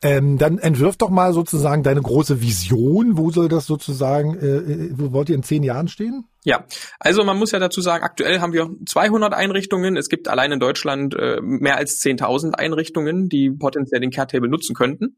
Ähm, 0.03 0.39
dann 0.39 0.59
entwirf 0.59 0.97
doch 0.97 1.11
mal 1.11 1.33
sozusagen 1.33 1.83
deine 1.83 2.03
große 2.03 2.41
Vision. 2.41 3.17
Wo 3.17 3.31
soll 3.31 3.49
das 3.49 3.67
sozusagen, 3.67 4.37
äh, 4.39 4.57
äh, 4.57 4.91
wo 4.93 5.13
wollt 5.13 5.29
ihr 5.29 5.35
in 5.35 5.43
zehn 5.43 5.63
Jahren 5.63 5.89
stehen? 5.89 6.25
Ja, 6.45 6.67
also 7.01 7.25
man 7.25 7.39
muss 7.39 7.53
ja 7.53 7.59
dazu 7.59 7.81
sagen, 7.81 8.05
aktuell 8.05 8.41
haben 8.41 8.53
wir 8.53 8.69
200 8.87 9.33
Einrichtungen. 9.33 9.97
Es 9.97 10.11
gibt 10.11 10.29
allein 10.29 10.53
in 10.53 10.61
Deutschland 10.61 11.15
äh, 11.15 11.41
mehr 11.41 11.77
als 11.77 12.01
10.000 12.01 12.53
Einrichtungen, 12.53 13.31
die 13.31 13.51
potenziell 13.51 14.03
den 14.03 14.11
Care-Table 14.11 14.51
nutzen 14.51 14.75
könnten. 14.75 15.17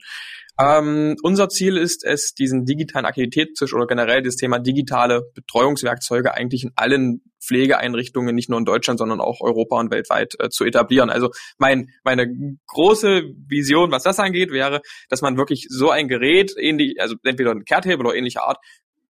Ähm, 0.58 1.16
unser 1.22 1.48
Ziel 1.48 1.76
ist 1.76 2.04
es, 2.04 2.32
diesen 2.32 2.64
digitalen 2.64 3.04
Aktivitätstisch 3.04 3.74
oder 3.74 3.86
generell 3.88 4.22
das 4.22 4.36
Thema 4.36 4.60
digitale 4.60 5.22
Betreuungswerkzeuge 5.34 6.32
eigentlich 6.32 6.62
in 6.62 6.72
allen 6.76 7.22
Pflegeeinrichtungen, 7.44 8.34
nicht 8.34 8.48
nur 8.48 8.58
in 8.58 8.64
Deutschland, 8.64 8.98
sondern 8.98 9.20
auch 9.20 9.40
Europa 9.40 9.78
und 9.78 9.90
weltweit 9.90 10.34
äh, 10.38 10.48
zu 10.48 10.64
etablieren. 10.64 11.10
Also 11.10 11.30
mein, 11.58 11.90
meine 12.04 12.32
große 12.68 13.24
Vision, 13.48 13.90
was 13.90 14.04
das 14.04 14.18
angeht, 14.18 14.50
wäre, 14.50 14.80
dass 15.08 15.22
man 15.22 15.36
wirklich 15.36 15.66
so 15.68 15.90
ein 15.90 16.08
Gerät, 16.08 16.54
ähnlich, 16.56 17.00
also 17.00 17.16
entweder 17.24 17.50
ein 17.50 17.64
Care-Table 17.64 18.06
oder 18.06 18.14
ähnlicher 18.14 18.44
Art, 18.44 18.58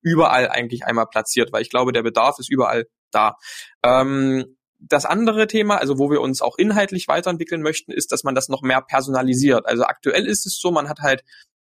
überall 0.07 0.49
eigentlich 0.49 0.85
einmal 0.85 1.07
platziert, 1.07 1.53
weil 1.53 1.63
ich 1.63 1.71
glaube, 1.71 1.93
der 1.93 2.03
Bedarf 2.03 2.39
ist 2.39 2.51
überall 2.51 2.87
da. 3.11 3.37
Ähm, 3.83 4.57
das 4.79 5.05
andere 5.05 5.47
Thema, 5.47 5.79
also 5.79 5.99
wo 5.99 6.11
wir 6.11 6.21
uns 6.21 6.43
auch 6.43 6.59
inhaltlich 6.59 7.09
weiterentwickeln 7.09 7.63
möchten, 7.63 7.93
ist, 7.93 8.13
dass 8.13 8.25
man 8.25 8.35
das 8.35 8.49
noch 8.49 8.63
mehr 8.63 8.83
personalisiert. 8.83 9.67
Also 9.67 9.85
aktuell 9.85 10.27
ist 10.27 10.47
es 10.47 10.59
so, 10.61 10.71
man 10.71 10.89
hat 10.89 11.01
halt 11.01 11.25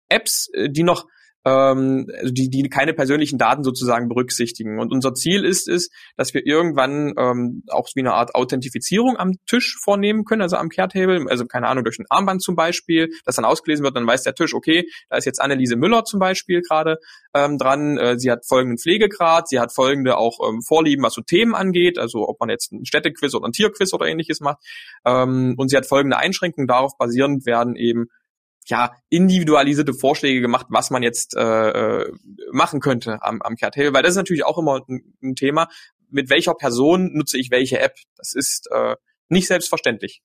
Apps, 0.09 0.49
äh, 0.53 0.71
die 0.71 0.85
noch 0.85 1.07
ähm, 1.45 2.07
also 2.19 2.33
die, 2.33 2.51
die 2.51 2.69
keine 2.69 2.95
persönlichen 2.95 3.39
Daten 3.39 3.65
sozusagen 3.65 4.09
berücksichtigen. 4.09 4.79
Und 4.79 4.93
unser 4.93 5.15
Ziel 5.15 5.45
ist 5.45 5.69
es, 5.69 5.91
dass 6.17 6.35
wir 6.35 6.47
irgendwann 6.47 7.15
ähm, 7.17 7.63
auch 7.69 7.89
wie 7.95 8.01
eine 8.01 8.15
Art 8.15 8.35
Authentifizierung 8.35 9.17
am 9.17 9.33
Tisch 9.47 9.79
vornehmen 9.83 10.25
können, 10.25 10.43
also 10.43 10.57
am 10.57 10.69
Care-Table, 10.69 11.27
also 11.29 11.47
keine 11.47 11.69
Ahnung, 11.69 11.85
durch 11.85 11.99
ein 11.99 12.07
Armband 12.11 12.43
zum 12.43 12.57
Beispiel, 12.57 13.11
das 13.25 13.37
dann 13.37 13.45
ausgelesen 13.45 13.85
wird, 13.85 13.97
dann 13.97 14.07
weiß 14.07 14.23
der 14.23 14.35
Tisch, 14.35 14.55
okay, 14.55 14.87
da 15.09 15.17
ist 15.17 15.25
jetzt 15.25 15.41
Anneliese 15.41 15.77
Müller 15.77 16.05
zum 16.05 16.21
Beispiel 16.21 16.61
gerade 16.63 16.99
ähm, 17.35 17.59
dran, 17.59 17.99
äh, 17.99 18.19
sie 18.19 18.31
hat 18.31 18.47
folgenden 18.47 18.79
Pflegegrad, 18.79 19.49
sie 19.49 19.61
hat 19.61 19.73
folgende 19.73 20.17
auch 20.17 20.39
ähm, 20.49 20.63
Vorlieben, 20.63 21.05
was 21.05 21.15
so 21.15 21.23
Themen 21.23 21.55
angeht, 21.55 21.99
also 21.99 22.29
ob 22.29 22.41
man 22.41 22.49
jetzt 22.49 22.73
ein 22.73 22.85
Städtequiz 22.85 23.35
oder 23.35 23.47
ein 23.47 23.53
Tierquiz 23.53 23.93
oder 23.93 24.07
ähnliches 24.07 24.41
macht, 24.41 24.59
ähm, 25.05 25.55
und 25.57 25.69
sie 25.69 25.77
hat 25.77 25.87
folgende 25.87 26.17
Einschränkungen, 26.19 26.67
darauf 26.67 26.97
basierend 26.99 27.47
werden 27.47 27.77
eben 27.77 28.07
ja, 28.69 28.93
individualisierte 29.09 29.95
Vorschläge 29.95 30.41
gemacht, 30.41 30.67
was 30.71 30.91
man 30.91 31.03
jetzt 31.03 31.37
äh, 31.37 32.01
äh 32.03 32.13
machen 32.53 32.81
könnte 32.81 33.23
am, 33.23 33.43
am 33.43 33.57
Cartel, 33.57 33.93
weil 33.93 34.03
das 34.03 34.13
ist 34.13 34.17
natürlich 34.17 34.45
auch 34.45 34.59
immer 34.59 34.81
ein, 34.89 35.15
ein 35.23 35.35
Thema, 35.35 35.69
mit 36.11 36.31
welcher 36.31 36.55
Person 36.55 37.13
nutze 37.13 37.39
ich 37.39 37.51
welche 37.51 37.81
App. 37.81 37.97
Das 38.17 38.35
ist 38.35 38.69
äh, 38.71 38.97
nicht 39.29 39.47
selbstverständlich. 39.47 40.23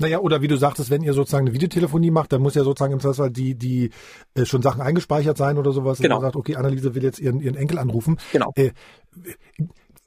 Naja, 0.00 0.20
oder 0.20 0.42
wie 0.42 0.48
du 0.48 0.56
sagtest, 0.56 0.90
wenn 0.90 1.02
ihr 1.02 1.12
sozusagen 1.12 1.46
eine 1.46 1.54
Videotelefonie 1.54 2.12
macht, 2.12 2.32
dann 2.32 2.40
muss 2.40 2.54
ja 2.54 2.62
sozusagen 2.62 2.92
im 2.92 3.00
Zweifelsfall 3.00 3.30
die, 3.30 3.56
die 3.56 3.90
äh, 4.34 4.44
schon 4.44 4.62
Sachen 4.62 4.80
eingespeichert 4.80 5.36
sein 5.36 5.58
oder 5.58 5.72
sowas. 5.72 5.98
Genau. 5.98 6.16
Und 6.16 6.22
man 6.22 6.28
sagt, 6.28 6.36
okay, 6.36 6.56
Anneliese 6.56 6.94
will 6.94 7.02
jetzt 7.02 7.18
ihren, 7.18 7.40
ihren 7.40 7.56
Enkel 7.56 7.78
anrufen. 7.78 8.18
Genau. 8.32 8.52
Äh, 8.54 8.70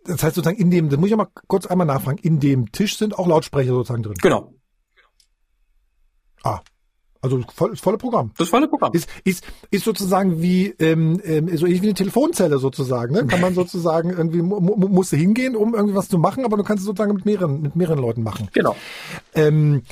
das 0.06 0.24
heißt 0.24 0.36
sozusagen 0.36 0.58
in 0.58 0.72
dem, 0.72 0.90
das 0.90 0.98
muss 0.98 1.08
ich 1.08 1.12
ja 1.12 1.18
mal 1.18 1.28
kurz 1.48 1.66
einmal 1.66 1.86
nachfragen, 1.86 2.20
in 2.20 2.40
dem 2.40 2.72
Tisch 2.72 2.98
sind 2.98 3.20
auch 3.20 3.28
Lautsprecher 3.28 3.72
sozusagen 3.72 4.04
drin. 4.04 4.16
Genau. 4.22 4.54
Ah, 6.44 6.62
also 7.22 7.40
voll, 7.54 7.72
das 7.72 7.80
volle 7.80 7.98
Programm. 7.98 8.32
Das 8.38 8.50
volle 8.50 8.68
Programm. 8.68 8.94
Ist, 8.94 9.08
ist, 9.24 9.44
ist 9.70 9.86
sozusagen 9.86 10.42
wie 10.42 10.74
ähm, 10.80 11.22
ähm, 11.24 11.56
so 11.56 11.66
ähnlich 11.66 11.82
wie 11.84 11.88
eine 11.88 11.94
Telefonzelle 11.94 12.58
sozusagen. 12.58 13.14
Ne? 13.14 13.26
Kann 13.28 13.42
man 13.42 13.54
sozusagen 13.62 14.10
irgendwie 14.10 14.42
mu 14.42 14.60
musst 14.60 15.12
du 15.12 15.18
hingehen, 15.18 15.56
um 15.56 15.76
irgendwie 15.76 15.96
was 15.96 16.10
zu 16.10 16.18
machen, 16.18 16.46
aber 16.46 16.58
du 16.58 16.64
kannst 16.64 16.82
es 16.82 16.88
sozusagen 16.88 17.14
mit 17.14 17.26
mehreren 17.26 17.62
mit 17.62 17.76
mehreren 17.76 18.00
Leuten 18.00 18.24
machen. 18.24 18.50
Genau. 18.54 18.76
Ähm, 19.36 19.84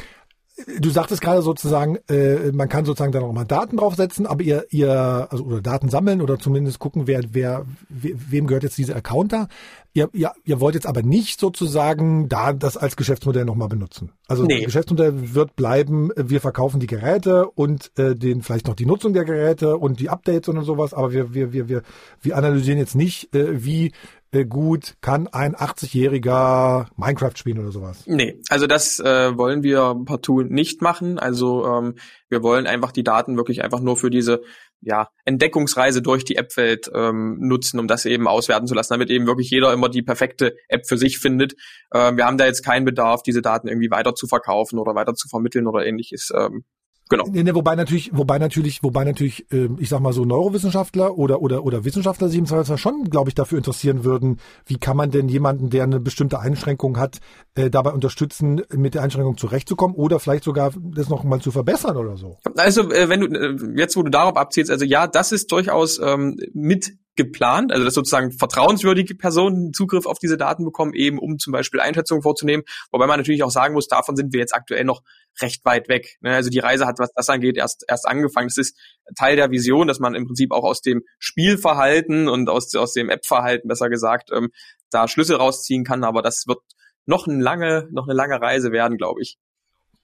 Du 0.79 0.89
sagtest 0.89 1.22
gerade 1.22 1.42
sozusagen, 1.42 1.98
äh, 2.09 2.51
man 2.51 2.68
kann 2.68 2.83
sozusagen 2.83 3.11
dann 3.11 3.24
auch 3.24 3.31
mal 3.31 3.46
Daten 3.46 3.77
draufsetzen, 3.77 4.27
aber 4.27 4.44
ihr, 4.44 4.65
ihr, 4.72 5.27
also 5.29 5.46
oder 5.46 5.61
Daten 5.61 5.89
sammeln 5.89 6.22
oder 6.22 6.37
zumindest 6.37 6.79
gucken, 6.79 7.07
wer, 7.07 7.22
wer, 7.31 7.65
wem 7.87 8.48
gehört 8.48 8.63
jetzt 8.63 8.77
dieser 8.77 8.96
Account 8.96 9.31
da. 9.31 9.48
Ihr, 9.93 10.07
ihr, 10.13 10.31
ihr 10.45 10.59
wollt 10.59 10.75
jetzt 10.75 10.85
aber 10.85 11.01
nicht 11.01 11.39
sozusagen 11.39 12.29
da 12.29 12.53
das 12.53 12.77
als 12.77 12.95
Geschäftsmodell 12.95 13.43
nochmal 13.43 13.69
benutzen. 13.69 14.11
Also 14.27 14.43
nee. 14.43 14.57
das 14.57 14.65
Geschäftsmodell 14.65 15.33
wird 15.33 15.55
bleiben, 15.55 16.11
wir 16.15 16.41
verkaufen 16.41 16.79
die 16.79 16.87
Geräte 16.87 17.49
und 17.49 17.91
äh, 17.97 18.15
den 18.15 18.43
vielleicht 18.43 18.67
noch 18.67 18.75
die 18.75 18.85
Nutzung 18.85 19.13
der 19.13 19.25
Geräte 19.25 19.77
und 19.77 19.99
die 19.99 20.09
Updates 20.09 20.47
und 20.47 20.63
sowas, 20.63 20.93
aber 20.93 21.11
wir, 21.11 21.33
wir, 21.33 21.53
wir, 21.53 21.69
wir, 21.69 21.81
wir 22.21 22.37
analysieren 22.37 22.77
jetzt 22.77 22.95
nicht, 22.95 23.33
äh, 23.33 23.63
wie 23.63 23.91
äh, 24.31 24.45
gut 24.45 24.95
kann 25.01 25.27
ein 25.27 25.55
80-jähriger 25.55 26.85
Minecraft 26.95 27.35
spielen 27.35 27.57
oder 27.59 27.71
sowas? 27.71 28.03
Nee, 28.05 28.39
also 28.49 28.67
das 28.67 28.99
äh, 28.99 29.35
wollen 29.35 29.63
wir 29.63 29.95
partout 30.05 30.43
nicht 30.43 30.83
machen. 30.83 31.17
Also 31.17 31.65
ähm, 31.65 31.95
wir 32.29 32.43
wollen 32.43 32.67
einfach 32.67 32.91
die 32.91 33.03
Daten 33.03 33.37
wirklich 33.37 33.63
einfach 33.63 33.79
nur 33.79 33.97
für 33.97 34.11
diese 34.11 34.43
ja, 34.81 35.09
Entdeckungsreise 35.25 36.01
durch 36.01 36.24
die 36.24 36.35
App-Welt 36.35 36.89
ähm, 36.94 37.37
nutzen, 37.39 37.79
um 37.79 37.87
das 37.87 38.05
eben 38.05 38.27
auswerten 38.27 38.68
zu 38.68 38.75
lassen, 38.75 38.94
damit 38.94 39.09
eben 39.09 39.27
wirklich 39.27 39.50
jeder 39.50 39.74
immer 39.74 39.89
die 39.89 40.01
perfekte 40.01 40.55
App 40.68 40.87
für 40.87 40.98
sich 40.98 41.20
findet. 41.20 41.53
Ähm, 41.94 42.18
wir 42.18 42.25
haben 42.25 42.37
da 42.37 42.46
jetzt 42.46 42.63
keinen 42.63 42.85
Bedarf, 42.85 43.22
diese 43.24 43.42
Daten 43.42 43.68
irgendwie 43.68 43.92
weiter 43.92 44.15
zu 44.15 44.27
verkaufen 44.27 44.79
oder 44.79 44.96
weiter 44.96 45.13
zu 45.15 45.27
vermitteln 45.27 45.68
oder 45.68 45.85
ähnliches. 45.85 46.29
Ähm, 46.35 46.63
Genau. 47.09 47.25
Nee, 47.27 47.41
nee, 47.41 47.55
wobei 47.55 47.75
natürlich, 47.75 48.11
wobei 48.13 48.37
natürlich, 48.37 48.83
wobei 48.83 49.03
natürlich, 49.03 49.51
äh, 49.51 49.67
ich 49.79 49.89
sag 49.89 50.00
mal 50.00 50.13
so 50.13 50.25
Neurowissenschaftler 50.25 51.17
oder 51.17 51.41
oder 51.41 51.63
oder 51.63 51.83
Wissenschaftler 51.83 52.29
sich 52.29 52.37
im 52.37 52.45
Zweifelsfall 52.45 52.77
schon, 52.77 53.05
glaube 53.05 53.29
ich, 53.29 53.35
dafür 53.35 53.57
interessieren 53.57 54.03
würden, 54.03 54.39
wie 54.67 54.77
kann 54.77 54.95
man 54.95 55.09
denn 55.09 55.27
jemanden, 55.27 55.72
der 55.72 55.83
eine 55.83 56.00
bestimmte 56.00 56.39
Einschränkung 56.39 57.00
hat, 57.00 57.17
äh, 57.55 57.72
dabei 57.72 57.93
unterstützen, 57.93 58.61
mit 58.75 58.93
der 58.93 59.01
Einschränkung 59.01 59.37
zurechtzukommen 59.37 59.95
oder 59.95 60.19
vielleicht 60.19 60.43
sogar 60.43 60.72
das 60.79 61.09
noch 61.09 61.24
mal 61.24 61.41
zu 61.41 61.50
verbessern 61.50 61.98
oder 61.98 62.15
so. 62.15 62.37
Also 62.55 62.91
äh, 62.91 63.09
wenn 63.09 63.22
du 63.22 63.27
äh, 63.27 63.79
jetzt, 63.79 63.98
wo 63.98 64.03
du 64.03 64.11
darauf 64.11 64.37
abzielst, 64.37 64.69
also 64.69 64.85
ja, 64.85 65.07
das 65.07 65.31
ist 65.31 65.51
durchaus 65.51 66.00
ähm, 66.00 66.37
mit 66.53 66.93
geplant, 67.19 67.74
also 67.74 67.83
dass 67.83 67.95
sozusagen 67.95 68.31
vertrauenswürdige 68.31 69.13
Personen 69.13 69.74
Zugriff 69.74 70.05
auf 70.05 70.19
diese 70.19 70.37
Daten 70.37 70.63
bekommen, 70.63 70.93
eben 70.93 71.19
um 71.19 71.37
zum 71.37 71.51
Beispiel 71.51 71.81
Einschätzungen 71.81 72.22
vorzunehmen. 72.22 72.63
Wobei 72.91 73.07
man 73.07 73.19
natürlich 73.19 73.43
auch 73.43 73.51
sagen 73.51 73.74
muss, 73.74 73.89
davon 73.89 74.15
sind 74.15 74.31
wir 74.31 74.39
jetzt 74.39 74.55
aktuell 74.55 74.85
noch 74.85 75.01
recht 75.42 75.63
weit 75.65 75.87
weg. 75.89 76.18
Ne? 76.22 76.35
Also 76.35 76.50
die 76.50 76.59
Reise 76.59 76.85
hat, 76.85 77.00
was 77.00 77.11
das 77.13 77.29
angeht, 77.29 77.57
erst 77.57 77.85
erst 77.87 78.07
angefangen. 78.07 78.48
Es 78.48 78.57
ist 78.57 78.77
Teil 79.18 79.35
der 79.35 79.51
Vision, 79.51 79.87
dass 79.87 80.00
man 80.00 80.15
im 80.15 80.25
Prinzip 80.25 80.51
auch 80.51 80.63
aus 80.63 80.81
dem 80.81 81.03
Spielverhalten 81.18 82.27
und 82.27 82.50
aus, 82.50 82.74
aus 82.75 82.94
dem 82.94 83.09
App-Verhalten, 83.09 83.68
besser 83.68 83.89
gesagt, 83.89 84.29
ähm, 84.33 84.50
da 84.92 85.07
Schlüsse 85.07 85.37
rausziehen 85.37 85.83
kann. 85.83 86.03
Aber 86.03 86.22
das 86.22 86.46
wird 86.48 86.59
noch 87.05 87.27
eine 87.27 87.42
lange, 87.42 87.87
noch 87.92 88.07
eine 88.07 88.15
lange 88.15 88.42
Reise 88.42 88.72
werden, 88.72 88.98
glaube 88.98 89.22
ich. 89.22 89.37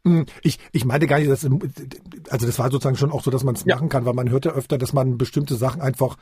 Hm, 0.06 0.28
ich, 0.44 0.60
ich 0.72 0.86
meinte 0.86 1.08
gar 1.08 1.18
nicht, 1.18 1.32
dass, 1.32 1.46
also 2.30 2.46
das 2.46 2.60
war 2.60 2.70
sozusagen 2.70 2.96
schon 2.96 3.12
auch 3.12 3.24
so, 3.24 3.32
dass 3.32 3.44
man 3.44 3.56
es 3.56 3.66
ja. 3.66 3.76
machen 3.76 3.90
kann, 3.90 4.06
weil 4.06 4.14
man 4.14 4.30
hört 4.30 4.46
ja 4.46 4.52
öfter, 4.52 4.78
dass 4.78 4.94
man 4.94 5.18
bestimmte 5.18 5.56
Sachen 5.56 5.82
einfach 5.82 6.16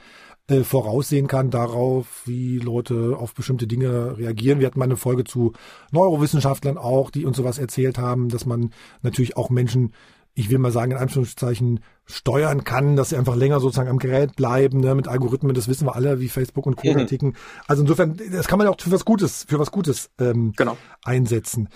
äh, 0.48 0.64
voraussehen 0.64 1.28
kann 1.28 1.52
darauf, 1.52 2.24
wie 2.26 2.60
Leute 2.60 3.16
auf 3.18 3.34
bestimmte 3.34 3.66
Dinge 3.66 4.18
reagieren. 4.18 4.60
Wir 4.60 4.68
hatten 4.68 4.80
mal 4.80 4.86
eine 4.86 4.98
Folge 4.98 5.24
zu 5.24 5.54
Neurowissenschaftlern 5.92 6.78
auch, 6.78 7.12
die 7.12 7.26
uns 7.26 7.38
sowas 7.38 7.60
erzählt 7.60 7.98
haben, 7.98 8.28
dass 8.28 8.46
man 8.46 8.72
natürlich 9.04 9.38
auch 9.38 9.50
Menschen, 9.50 9.94
ich 10.34 10.50
will 10.50 10.58
mal 10.58 10.72
sagen, 10.72 10.92
in 10.92 10.98
Anführungszeichen 10.98 11.80
steuern 12.06 12.66
kann, 12.66 12.98
dass 12.98 13.10
sie 13.10 13.16
einfach 13.16 13.38
länger 13.38 13.62
sozusagen 13.62 13.90
am 13.90 14.00
Gerät 14.00 14.36
bleiben, 14.36 14.82
ne, 14.82 14.96
mit 14.96 15.08
Algorithmen, 15.08 15.54
das 15.54 15.70
wissen 15.70 15.88
wir 15.88 15.96
alle, 15.96 16.20
wie 16.20 16.28
Facebook 16.28 16.66
und 16.66 16.76
Co. 16.76 16.92
Mhm. 16.92 17.08
ticken. 17.08 17.38
Also 17.66 17.84
insofern, 17.84 18.20
das 18.32 18.48
kann 18.48 18.58
man 18.58 18.68
ja 18.68 18.74
auch 18.74 18.82
für 18.82 18.92
was 18.92 19.06
Gutes, 19.06 19.46
für 19.48 19.60
was 19.60 19.72
Gutes 19.72 20.10
ähm, 20.20 20.52
genau. 20.58 20.78
einsetzen. 21.04 21.70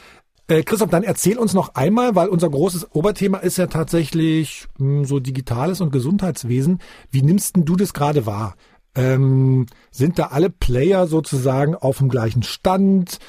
Äh, 0.49 0.63
Christoph, 0.63 0.89
dann 0.89 1.03
erzähl 1.03 1.37
uns 1.37 1.53
noch 1.53 1.75
einmal, 1.75 2.15
weil 2.15 2.29
unser 2.29 2.49
großes 2.49 2.95
Oberthema 2.95 3.39
ist 3.39 3.57
ja 3.57 3.67
tatsächlich 3.67 4.67
mh, 4.77 4.99
hm, 4.99 5.05
so 5.05 5.19
Digitales 5.19 5.81
und 5.81 5.91
Gesundheitswesen. 5.91 6.79
Wie 7.11 7.21
nimmst 7.21 7.55
denn 7.55 7.65
du 7.65 7.75
das 7.75 7.93
gerade 7.93 8.25
wahr? 8.25 8.55
Ähm, 8.95 9.65
sind 9.91 10.17
da 10.17 10.27
alle 10.27 10.49
Player 10.49 11.05
sozusagen 11.07 11.75
auf 11.75 11.97
dem 11.97 12.09
gleichen 12.09 12.43
Stand? 12.43 13.19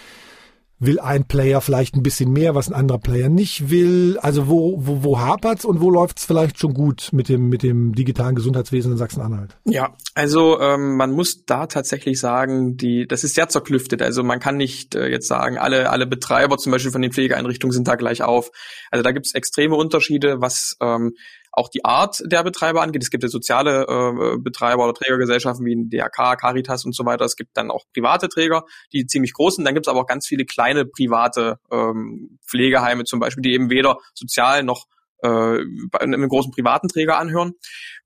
Will 0.80 1.00
ein 1.00 1.24
Player 1.24 1.60
vielleicht 1.60 1.96
ein 1.96 2.02
bisschen 2.02 2.32
mehr, 2.32 2.54
was 2.54 2.68
ein 2.68 2.74
anderer 2.74 2.98
Player 2.98 3.28
nicht 3.28 3.70
will? 3.70 4.18
Also 4.20 4.48
wo, 4.48 4.74
wo, 4.78 5.02
wo 5.02 5.18
hapert's 5.18 5.64
und 5.64 5.80
wo 5.80 5.90
läuft's 5.90 6.24
vielleicht 6.24 6.58
schon 6.58 6.74
gut 6.74 7.08
mit 7.12 7.28
dem, 7.28 7.48
mit 7.48 7.62
dem 7.62 7.94
digitalen 7.94 8.36
Gesundheitswesen 8.36 8.92
in 8.92 8.98
Sachsen-Anhalt? 8.98 9.56
Ja, 9.64 9.96
also 10.14 10.60
ähm, 10.60 10.96
man 10.96 11.10
muss 11.10 11.44
da 11.44 11.66
tatsächlich 11.66 12.20
sagen, 12.20 12.76
die, 12.76 13.06
das 13.06 13.24
ist 13.24 13.34
sehr 13.34 13.48
zerklüftet. 13.48 14.02
Also 14.02 14.22
man 14.22 14.38
kann 14.38 14.56
nicht 14.56 14.94
äh, 14.94 15.08
jetzt 15.08 15.26
sagen, 15.26 15.58
alle, 15.58 15.90
alle 15.90 16.06
Betreiber 16.06 16.58
zum 16.58 16.72
Beispiel 16.72 16.92
von 16.92 17.02
den 17.02 17.12
Pflegeeinrichtungen 17.12 17.72
sind 17.72 17.88
da 17.88 17.96
gleich 17.96 18.22
auf. 18.22 18.50
Also 18.90 19.02
da 19.02 19.10
gibt's 19.10 19.34
extreme 19.34 19.74
Unterschiede, 19.74 20.40
was 20.40 20.76
ähm, 20.80 21.14
auch 21.52 21.68
die 21.68 21.84
Art 21.84 22.22
der 22.24 22.42
Betreiber 22.42 22.82
angeht. 22.82 23.02
Es 23.02 23.10
gibt 23.10 23.22
ja 23.22 23.28
soziale 23.28 23.82
äh, 23.88 24.38
Betreiber 24.38 24.84
oder 24.84 24.94
Trägergesellschaften 24.94 25.64
wie 25.64 25.88
DRK, 25.88 26.36
Caritas 26.36 26.84
und 26.84 26.94
so 26.94 27.04
weiter. 27.04 27.24
Es 27.24 27.36
gibt 27.36 27.56
dann 27.56 27.70
auch 27.70 27.84
private 27.92 28.28
Träger, 28.28 28.64
die 28.92 29.06
ziemlich 29.06 29.32
groß 29.32 29.56
sind. 29.56 29.64
Dann 29.64 29.74
gibt 29.74 29.86
es 29.86 29.90
aber 29.90 30.00
auch 30.00 30.06
ganz 30.06 30.26
viele 30.26 30.44
kleine 30.44 30.84
private 30.84 31.58
ähm, 31.70 32.38
Pflegeheime 32.46 33.04
zum 33.04 33.20
Beispiel, 33.20 33.42
die 33.42 33.52
eben 33.52 33.70
weder 33.70 33.98
sozial 34.14 34.62
noch 34.62 34.86
äh, 35.22 35.58
einem 35.98 36.28
großen 36.28 36.52
privaten 36.52 36.88
Träger 36.88 37.18
anhören. 37.18 37.52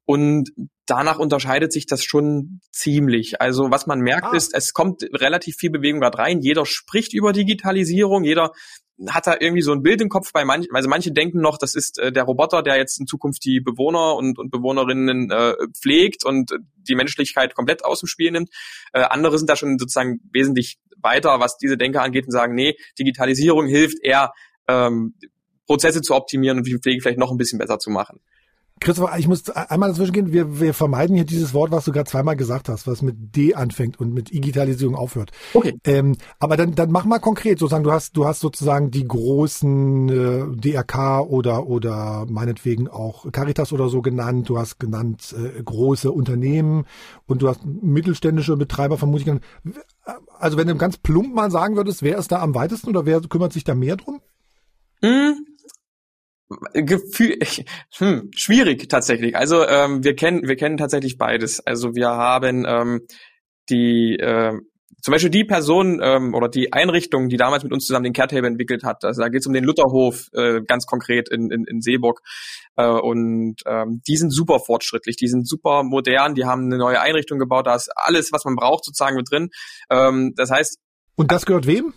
Und 0.05 0.51
danach 0.87 1.19
unterscheidet 1.19 1.73
sich 1.73 1.87
das 1.87 2.03
schon 2.03 2.61
ziemlich. 2.73 3.41
Also 3.41 3.71
was 3.71 3.87
man 3.87 4.01
merkt 4.01 4.29
ah. 4.33 4.37
ist, 4.37 4.55
es 4.55 4.73
kommt 4.73 5.03
relativ 5.13 5.57
viel 5.57 5.71
Bewegung 5.71 6.01
gerade 6.01 6.19
rein. 6.19 6.41
Jeder 6.41 6.67
spricht 6.67 7.13
über 7.15 7.33
Digitalisierung, 7.33 8.25
jeder 8.25 8.53
hat 9.09 9.27
da 9.27 9.37
irgendwie 9.39 9.63
so 9.63 9.73
ein 9.73 9.83
Bild 9.83 10.01
im 10.01 10.09
Kopf 10.09 10.33
bei 10.33 10.45
manchen, 10.45 10.75
also 10.75 10.89
manche 10.89 11.13
denken 11.13 11.41
noch, 11.41 11.59
das 11.59 11.75
ist 11.75 11.99
äh, 11.99 12.13
der 12.13 12.25
Roboter, 12.25 12.63
der 12.63 12.77
jetzt 12.77 13.01
in 13.01 13.07
Zukunft 13.07 13.45
die 13.45 13.61
Bewohner 13.61 14.17
und, 14.17 14.39
und 14.39 14.51
Bewohnerinnen 14.51 15.31
äh, 15.31 15.55
pflegt 15.73 16.25
und 16.25 16.53
die 16.77 16.95
Menschlichkeit 16.95 17.55
komplett 17.55 17.85
aus 17.85 18.01
dem 18.01 18.07
Spiel 18.07 18.31
nimmt. 18.31 18.51
Äh, 18.93 19.01
andere 19.03 19.39
sind 19.39 19.51
da 19.51 19.57
schon 19.57 19.79
sozusagen 19.79 20.21
wesentlich 20.33 20.79
weiter, 20.99 21.41
was 21.41 21.57
diese 21.57 21.77
Denker 21.77 22.03
angeht 22.03 22.27
und 22.27 22.33
sagen, 22.33 22.55
nee, 22.55 22.77
Digitalisierung 22.99 23.67
hilft 23.67 23.99
eher, 24.03 24.33
ähm, 24.69 25.15
Prozesse 25.67 26.03
zu 26.03 26.15
optimieren 26.15 26.59
und 26.59 26.67
die 26.67 26.79
Pflege 26.79 27.01
vielleicht 27.01 27.19
noch 27.19 27.31
ein 27.31 27.39
bisschen 27.39 27.59
besser 27.59 27.79
zu 27.79 27.91
machen. 27.91 28.21
Christopher, 28.83 29.19
ich 29.19 29.29
muss 29.29 29.49
einmal 29.51 29.91
dazwischen 29.91 30.13
gehen. 30.13 30.33
Wir, 30.33 30.61
wir 30.61 30.75
vermeiden 30.75 31.17
hier 31.17 31.25
dieses 31.25 31.55
Wort, 31.55 31.71
was 31.71 31.85
du 31.85 31.93
gerade 31.93 32.11
zweimal 32.11 32.37
gesagt 32.37 32.69
hast, 32.69 32.87
was 32.87 33.03
mit 33.03 33.37
D 33.37 33.55
anfängt 33.55 33.99
und 34.01 34.13
mit 34.13 34.33
Digitalisierung 34.33 34.95
aufhört. 34.95 35.31
Okay. 35.55 35.79
Ähm, 35.85 36.17
aber 36.39 36.57
dann, 36.57 36.75
dann 36.75 36.91
mach 36.91 37.05
mal 37.05 37.19
konkret, 37.19 37.59
sozusagen, 37.59 37.85
du 37.85 37.93
hast, 37.93 38.17
du 38.17 38.27
hast 38.27 38.41
sozusagen 38.41 38.91
die 38.91 39.07
großen 39.07 40.09
äh, 40.09 40.57
DRK 40.57 41.21
oder, 41.21 41.67
oder 41.67 42.27
meinetwegen 42.29 42.89
auch 42.89 43.31
Caritas 43.33 43.73
oder 43.73 43.89
so 43.89 44.03
genannt. 44.03 44.49
Du 44.49 44.59
hast 44.59 44.79
genannt 44.79 45.35
äh, 45.37 45.63
große 45.63 46.11
Unternehmen 46.11 46.85
und 47.27 47.43
du 47.43 47.49
hast 47.49 47.65
mittelständische 47.65 48.57
Betreiber 48.57 48.99
vermutlich. 48.99 49.41
Also 50.39 50.57
wenn 50.57 50.69
du 50.69 50.77
ganz 50.77 50.97
plump 50.97 51.35
mal 51.35 51.51
sagen 51.51 51.77
würdest, 51.77 52.03
wer 52.03 52.19
ist 52.19 52.33
da 52.33 52.41
am 52.41 52.55
weitesten 52.55 52.91
oder 52.91 53.07
wer 53.07 53.21
kümmert 53.21 53.53
sich 53.53 53.65
da 53.65 53.75
mehr 53.75 53.97
drum? 53.97 54.21
Mm, 55.03 55.33
Gefühl, 56.75 57.39
hm, 57.99 58.31
schwierig 58.35 58.89
tatsächlich. 58.89 59.37
Also 59.37 59.67
ähm, 59.67 60.05
wir 60.05 60.15
kennen 60.17 60.47
wir 60.47 60.57
kennen 60.57 60.77
tatsächlich 60.77 61.19
beides. 61.19 61.61
Also 61.61 61.95
wir 61.95 62.09
haben 62.09 62.65
ähm, 62.67 63.07
die 63.69 64.17
äh, 64.17 64.53
zum 65.03 65.13
Beispiel 65.13 65.31
die 65.31 65.45
Person 65.45 66.01
ähm, 66.01 66.33
oder 66.33 66.49
die 66.49 66.73
Einrichtung, 66.73 67.29
die 67.29 67.37
damals 67.37 67.65
mit 67.65 67.73
uns 67.73 67.87
zusammen 67.87 68.05
den 68.05 68.13
Caretable 68.13 68.47
entwickelt 68.47 68.85
hat. 68.85 69.05
Also 69.05 69.21
da 69.21 69.29
geht 69.29 69.41
es 69.41 69.47
um 69.47 69.53
den 69.53 69.65
Lutherhof 69.65 70.29
äh, 70.33 70.61
ganz 70.63 70.87
konkret 70.87 71.29
in, 71.29 71.51
in, 71.51 71.65
in 71.65 71.81
Seeburg. 71.81 72.21
Äh, 72.77 72.87
und 72.87 73.57
ähm, 73.67 74.01
die 74.07 74.17
sind 74.17 74.31
super 74.31 74.61
fortschrittlich, 74.61 75.17
die 75.17 75.27
sind 75.27 75.49
super 75.49 75.83
modern, 75.83 76.35
die 76.35 76.45
haben 76.45 76.67
eine 76.67 76.79
neue 76.79 77.01
Einrichtung 77.01 77.41
gebaut, 77.41 77.67
da 77.67 77.75
ist 77.75 77.91
alles, 77.97 78.31
was 78.33 78.45
man 78.45 78.55
braucht, 78.55 78.85
sozusagen 78.85 79.17
mit 79.17 79.29
drin. 79.29 79.49
Ähm, 79.91 80.35
das 80.37 80.53
heißt. 80.53 80.79
Und 81.17 81.33
das 81.33 81.47
gehört 81.47 81.67
wem? 81.67 81.95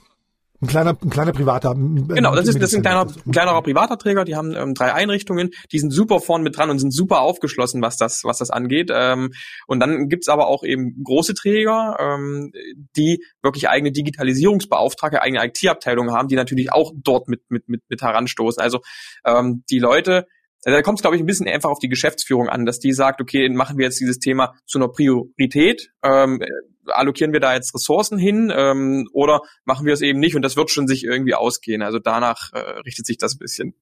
Ein 0.66 0.68
kleiner, 0.68 0.98
ein 1.00 1.10
kleiner 1.12 1.32
privater. 1.32 1.76
Genau, 1.76 2.34
das 2.34 2.48
ist, 2.48 2.60
das 2.60 2.72
ist 2.72 2.78
ein 2.78 2.82
kleiner, 2.82 3.06
ein 3.06 3.32
kleinerer 3.32 3.62
privater 3.62 4.00
Träger. 4.00 4.26
Die 4.26 4.36
haben 4.36 4.56
ähm, 4.56 4.74
drei 4.74 4.94
Einrichtungen, 4.94 5.52
die 5.72 5.78
sind 5.78 5.92
super 5.92 6.20
vorn 6.20 6.42
mit 6.42 6.58
dran 6.58 6.72
und 6.72 6.80
sind 6.80 6.92
super 6.92 7.22
aufgeschlossen, 7.22 7.84
was 7.84 7.98
das, 7.98 8.24
was 8.24 8.40
das 8.40 8.50
angeht. 8.50 8.90
Ähm, 8.92 9.32
und 9.68 9.80
dann 9.80 10.10
gibt's 10.10 10.28
aber 10.28 10.48
auch 10.48 10.64
eben 10.64 11.04
große 11.04 11.36
Träger, 11.36 11.98
ähm, 12.00 12.52
die 12.98 13.24
wirklich 13.44 13.70
eigene 13.70 13.92
Digitalisierungsbeauftragte, 13.92 15.22
eigene 15.22 15.46
IT-Abteilungen 15.46 16.16
haben, 16.16 16.30
die 16.30 16.36
natürlich 16.36 16.72
auch 16.72 16.92
dort 16.96 17.28
mit, 17.28 17.42
mit, 17.50 17.70
mit, 17.70 17.84
mit 17.88 18.02
heranstoßen. 18.02 18.60
Also 18.60 18.80
ähm, 19.24 19.64
die 19.70 19.78
Leute, 19.78 20.26
da 20.72 20.82
kommt 20.82 20.98
es, 20.98 21.02
glaube 21.02 21.16
ich, 21.16 21.22
ein 21.22 21.28
bisschen 21.28 21.48
einfach 21.48 21.70
auf 21.70 21.80
die 21.80 21.90
Geschäftsführung 21.90 22.50
an, 22.50 22.66
dass 22.66 22.80
die 22.80 22.92
sagt, 22.92 23.22
okay, 23.22 23.50
machen 23.50 23.78
wir 23.78 23.86
jetzt 23.86 24.00
dieses 24.00 24.20
Thema 24.20 24.56
zu 24.66 24.80
einer 24.80 24.88
Priorität. 24.88 25.92
Ähm, 26.04 26.42
allokieren 26.88 27.34
wir 27.34 27.40
da 27.40 27.54
jetzt 27.54 27.74
Ressourcen 27.74 28.18
hin 28.18 28.52
ähm, 28.56 29.08
oder 29.14 29.42
machen 29.64 29.86
wir 29.86 29.94
es 29.94 30.02
eben 30.02 30.20
nicht 30.20 30.36
und 30.36 30.42
das 30.42 30.56
wird 30.56 30.70
schon 30.70 30.88
sich 30.88 31.04
irgendwie 31.04 31.36
ausgehen. 31.36 31.82
Also 31.82 32.00
danach 32.00 32.52
äh, 32.54 32.60
richtet 32.80 33.06
sich 33.06 33.18
das 33.18 33.36
ein 33.36 33.40
bisschen. 33.40 33.76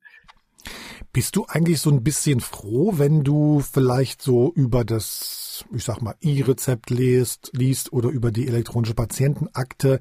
Bist 1.12 1.36
du 1.36 1.46
eigentlich 1.48 1.80
so 1.80 1.90
ein 1.90 2.04
bisschen 2.04 2.40
froh, 2.40 2.94
wenn 2.96 3.24
du 3.24 3.60
vielleicht 3.60 4.22
so 4.22 4.52
über 4.56 4.84
das, 4.84 5.66
ich 5.74 5.84
sag 5.84 6.02
mal, 6.02 6.16
E-Rezept 6.22 6.90
liest, 6.90 7.52
liest 7.54 7.94
oder 7.94 8.10
über 8.10 8.32
die 8.32 8.48
elektronische 8.48 8.96
Patientenakte, 8.96 10.00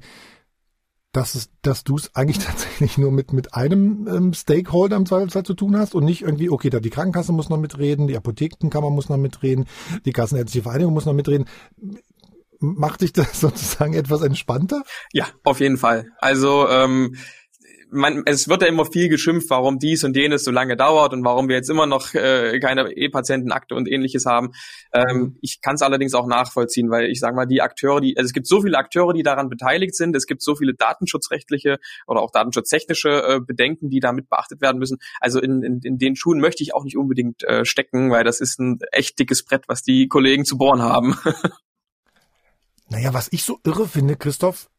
dass, 1.13 1.35
es, 1.35 1.49
dass 1.61 1.85
du 1.85 1.95
es 1.95 2.13
eigentlich 2.15 2.39
tatsächlich 2.45 2.97
nur 2.97 3.11
mit, 3.11 3.31
mit 3.31 3.53
einem 3.53 4.07
ähm, 4.07 4.33
Stakeholder 4.33 4.97
im 4.97 5.05
Zweifelsfall 5.05 5.43
zu 5.43 5.53
tun 5.53 5.77
hast 5.77 5.95
und 5.95 6.03
nicht 6.03 6.23
irgendwie, 6.23 6.49
okay, 6.49 6.69
da 6.69 6.81
die 6.81 6.89
Krankenkasse 6.89 7.31
muss 7.31 7.49
noch 7.49 7.57
mitreden, 7.57 8.07
die 8.07 8.17
Apothekenkammer 8.17 8.89
muss 8.89 9.07
noch 9.07 9.17
mitreden, 9.17 9.65
die 10.05 10.11
Kassenärztliche 10.11 10.63
Vereinigung 10.63 10.93
muss 10.93 11.05
noch 11.05 11.13
mitreden 11.13 11.45
macht 12.63 13.01
dich 13.01 13.11
das 13.11 13.39
sozusagen 13.41 13.93
etwas 13.93 14.21
entspannter? 14.21 14.83
Ja, 15.11 15.25
auf 15.43 15.59
jeden 15.59 15.77
Fall. 15.77 16.07
Also 16.19 16.67
ähm, 16.69 17.17
man, 17.93 18.23
es 18.25 18.47
wird 18.47 18.61
ja 18.61 18.67
immer 18.67 18.85
viel 18.85 19.09
geschimpft, 19.09 19.49
warum 19.49 19.79
dies 19.79 20.03
und 20.03 20.15
jenes 20.15 20.43
so 20.43 20.51
lange 20.51 20.75
dauert 20.75 21.13
und 21.13 21.23
warum 21.23 21.47
wir 21.47 21.55
jetzt 21.55 21.69
immer 21.69 21.85
noch 21.85 22.13
äh, 22.13 22.59
keine 22.59 22.91
E-Patientenakte 22.91 23.75
und 23.75 23.89
ähnliches 23.89 24.25
haben. 24.25 24.51
Ähm, 24.93 25.17
mhm. 25.17 25.37
ich 25.41 25.61
kann 25.61 25.75
es 25.75 25.81
allerdings 25.81 26.13
auch 26.13 26.27
nachvollziehen, 26.27 26.89
weil 26.89 27.09
ich 27.09 27.19
sage 27.19 27.35
mal, 27.35 27.45
die 27.45 27.61
Akteure, 27.61 28.01
die, 28.01 28.17
also 28.17 28.25
es 28.25 28.33
gibt 28.33 28.47
so 28.47 28.61
viele 28.61 28.77
Akteure, 28.77 29.13
die 29.13 29.23
daran 29.23 29.49
beteiligt 29.49 29.95
sind, 29.95 30.15
es 30.15 30.25
gibt 30.25 30.41
so 30.41 30.55
viele 30.55 30.73
datenschutzrechtliche 30.73 31.77
oder 32.07 32.21
auch 32.21 32.31
datenschutztechnische 32.31 33.09
äh, 33.09 33.39
Bedenken, 33.39 33.89
die 33.89 33.99
damit 33.99 34.29
beachtet 34.29 34.61
werden 34.61 34.79
müssen. 34.79 34.97
Also 35.19 35.39
in, 35.39 35.63
in, 35.63 35.79
in 35.81 35.97
den 35.97 36.15
Schuhen 36.15 36.39
möchte 36.39 36.63
ich 36.63 36.73
auch 36.73 36.83
nicht 36.83 36.97
unbedingt 36.97 37.43
äh, 37.43 37.65
stecken, 37.65 38.11
weil 38.11 38.23
das 38.23 38.41
ist 38.41 38.59
ein 38.59 38.79
echt 38.91 39.19
dickes 39.19 39.43
Brett, 39.43 39.63
was 39.67 39.83
die 39.83 40.07
Kollegen 40.07 40.45
zu 40.45 40.57
bohren 40.57 40.81
haben. 40.81 41.15
Naja, 42.89 43.11
was 43.11 43.27
ich 43.31 43.43
so 43.43 43.59
irre 43.63 43.87
finde, 43.87 44.15
Christoph, 44.15 44.69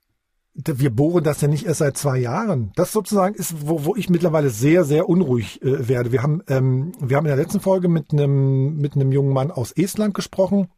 wir 0.55 0.91
bohren 0.91 1.25
das 1.25 1.41
ja 1.41 1.49
nicht 1.49 1.67
erst 1.67 1.81
seit 1.81 1.97
zwei 1.97 2.19
Jahren. 2.19 2.73
Das 2.77 2.93
sozusagen 2.93 3.35
ist, 3.35 3.67
wo, 3.67 3.85
wo 3.85 3.97
ich 3.97 4.09
mittlerweile 4.09 4.51
sehr, 4.51 4.85
sehr 4.85 5.09
unruhig 5.09 5.61
äh, 5.63 5.89
werde. 5.89 6.13
Wir 6.13 6.23
haben, 6.23 6.43
ähm, 6.49 6.93
wir 7.01 7.17
haben 7.17 7.25
in 7.27 7.37
der 7.37 7.43
letzten 7.43 7.61
Folge 7.61 7.89
mit 7.89 8.13
einem, 8.13 8.77
mit 8.77 8.95
einem 8.95 9.11
jungen 9.11 9.33
Mann 9.33 9.51
aus 9.51 9.73
Estland 9.73 10.15
gesprochen, 10.15 10.69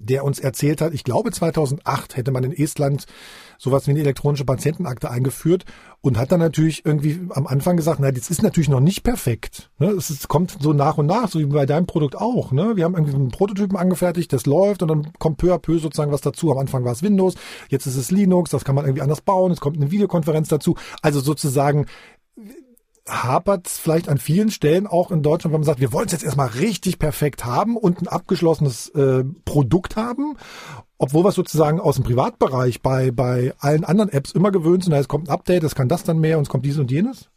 der 0.00 0.24
uns 0.24 0.38
erzählt 0.38 0.80
hat, 0.80 0.94
ich 0.94 1.04
glaube 1.04 1.30
2008 1.30 2.16
hätte 2.16 2.32
man 2.32 2.42
in 2.42 2.52
Estland 2.52 3.06
sowas 3.58 3.86
wie 3.86 3.90
eine 3.90 4.00
elektronische 4.00 4.46
Patientenakte 4.46 5.10
eingeführt 5.10 5.66
und 6.00 6.16
hat 6.18 6.32
dann 6.32 6.40
natürlich 6.40 6.86
irgendwie 6.86 7.20
am 7.30 7.46
Anfang 7.46 7.76
gesagt, 7.76 8.00
na, 8.00 8.10
das 8.10 8.30
ist 8.30 8.42
natürlich 8.42 8.70
noch 8.70 8.80
nicht 8.80 9.02
perfekt. 9.02 9.70
Ne? 9.78 9.88
Es 9.88 10.08
ist, 10.08 10.28
kommt 10.28 10.56
so 10.58 10.72
nach 10.72 10.96
und 10.96 11.06
nach, 11.06 11.28
so 11.28 11.38
wie 11.38 11.44
bei 11.44 11.66
deinem 11.66 11.86
Produkt 11.86 12.16
auch. 12.16 12.52
Ne? 12.52 12.76
Wir 12.76 12.84
haben 12.84 12.94
irgendwie 12.94 13.14
einen 13.14 13.30
Prototypen 13.30 13.76
angefertigt, 13.76 14.32
das 14.32 14.46
läuft 14.46 14.82
und 14.82 14.88
dann 14.88 15.12
kommt 15.18 15.36
peu 15.36 15.52
à 15.52 15.58
peu 15.58 15.78
sozusagen 15.78 16.10
was 16.10 16.22
dazu. 16.22 16.50
Am 16.50 16.58
Anfang 16.58 16.84
war 16.84 16.92
es 16.92 17.02
Windows, 17.02 17.34
jetzt 17.68 17.86
ist 17.86 17.96
es 17.96 18.10
Linux, 18.10 18.50
das 18.50 18.64
kann 18.64 18.74
man 18.74 18.86
irgendwie 18.86 19.02
anders 19.02 19.20
bauen, 19.20 19.52
es 19.52 19.60
kommt 19.60 19.76
eine 19.76 19.90
Videokonferenz 19.90 20.48
dazu. 20.48 20.76
Also 21.02 21.20
sozusagen 21.20 21.84
hapert 23.10 23.66
es 23.66 23.78
vielleicht 23.78 24.08
an 24.08 24.18
vielen 24.18 24.50
Stellen 24.50 24.86
auch 24.86 25.10
in 25.10 25.22
Deutschland, 25.22 25.52
wenn 25.52 25.60
man 25.60 25.66
sagt, 25.66 25.80
wir 25.80 25.92
wollen 25.92 26.06
es 26.06 26.12
jetzt 26.12 26.24
erstmal 26.24 26.48
richtig 26.48 26.98
perfekt 26.98 27.44
haben 27.44 27.76
und 27.76 28.00
ein 28.00 28.08
abgeschlossenes 28.08 28.88
äh, 28.90 29.24
Produkt 29.44 29.96
haben, 29.96 30.36
obwohl 30.98 31.24
wir 31.24 31.32
sozusagen 31.32 31.80
aus 31.80 31.96
dem 31.96 32.04
Privatbereich 32.04 32.82
bei, 32.82 33.10
bei 33.10 33.52
allen 33.58 33.84
anderen 33.84 34.10
Apps 34.10 34.32
immer 34.32 34.50
gewöhnt 34.50 34.84
sind, 34.84 34.92
es 34.94 35.08
kommt 35.08 35.28
ein 35.28 35.32
Update, 35.32 35.64
es 35.64 35.74
kann 35.74 35.88
das 35.88 36.04
dann 36.04 36.18
mehr 36.18 36.38
und 36.38 36.42
es 36.44 36.48
kommt 36.48 36.64
dies 36.64 36.78
und 36.78 36.90
jenes? 36.90 37.30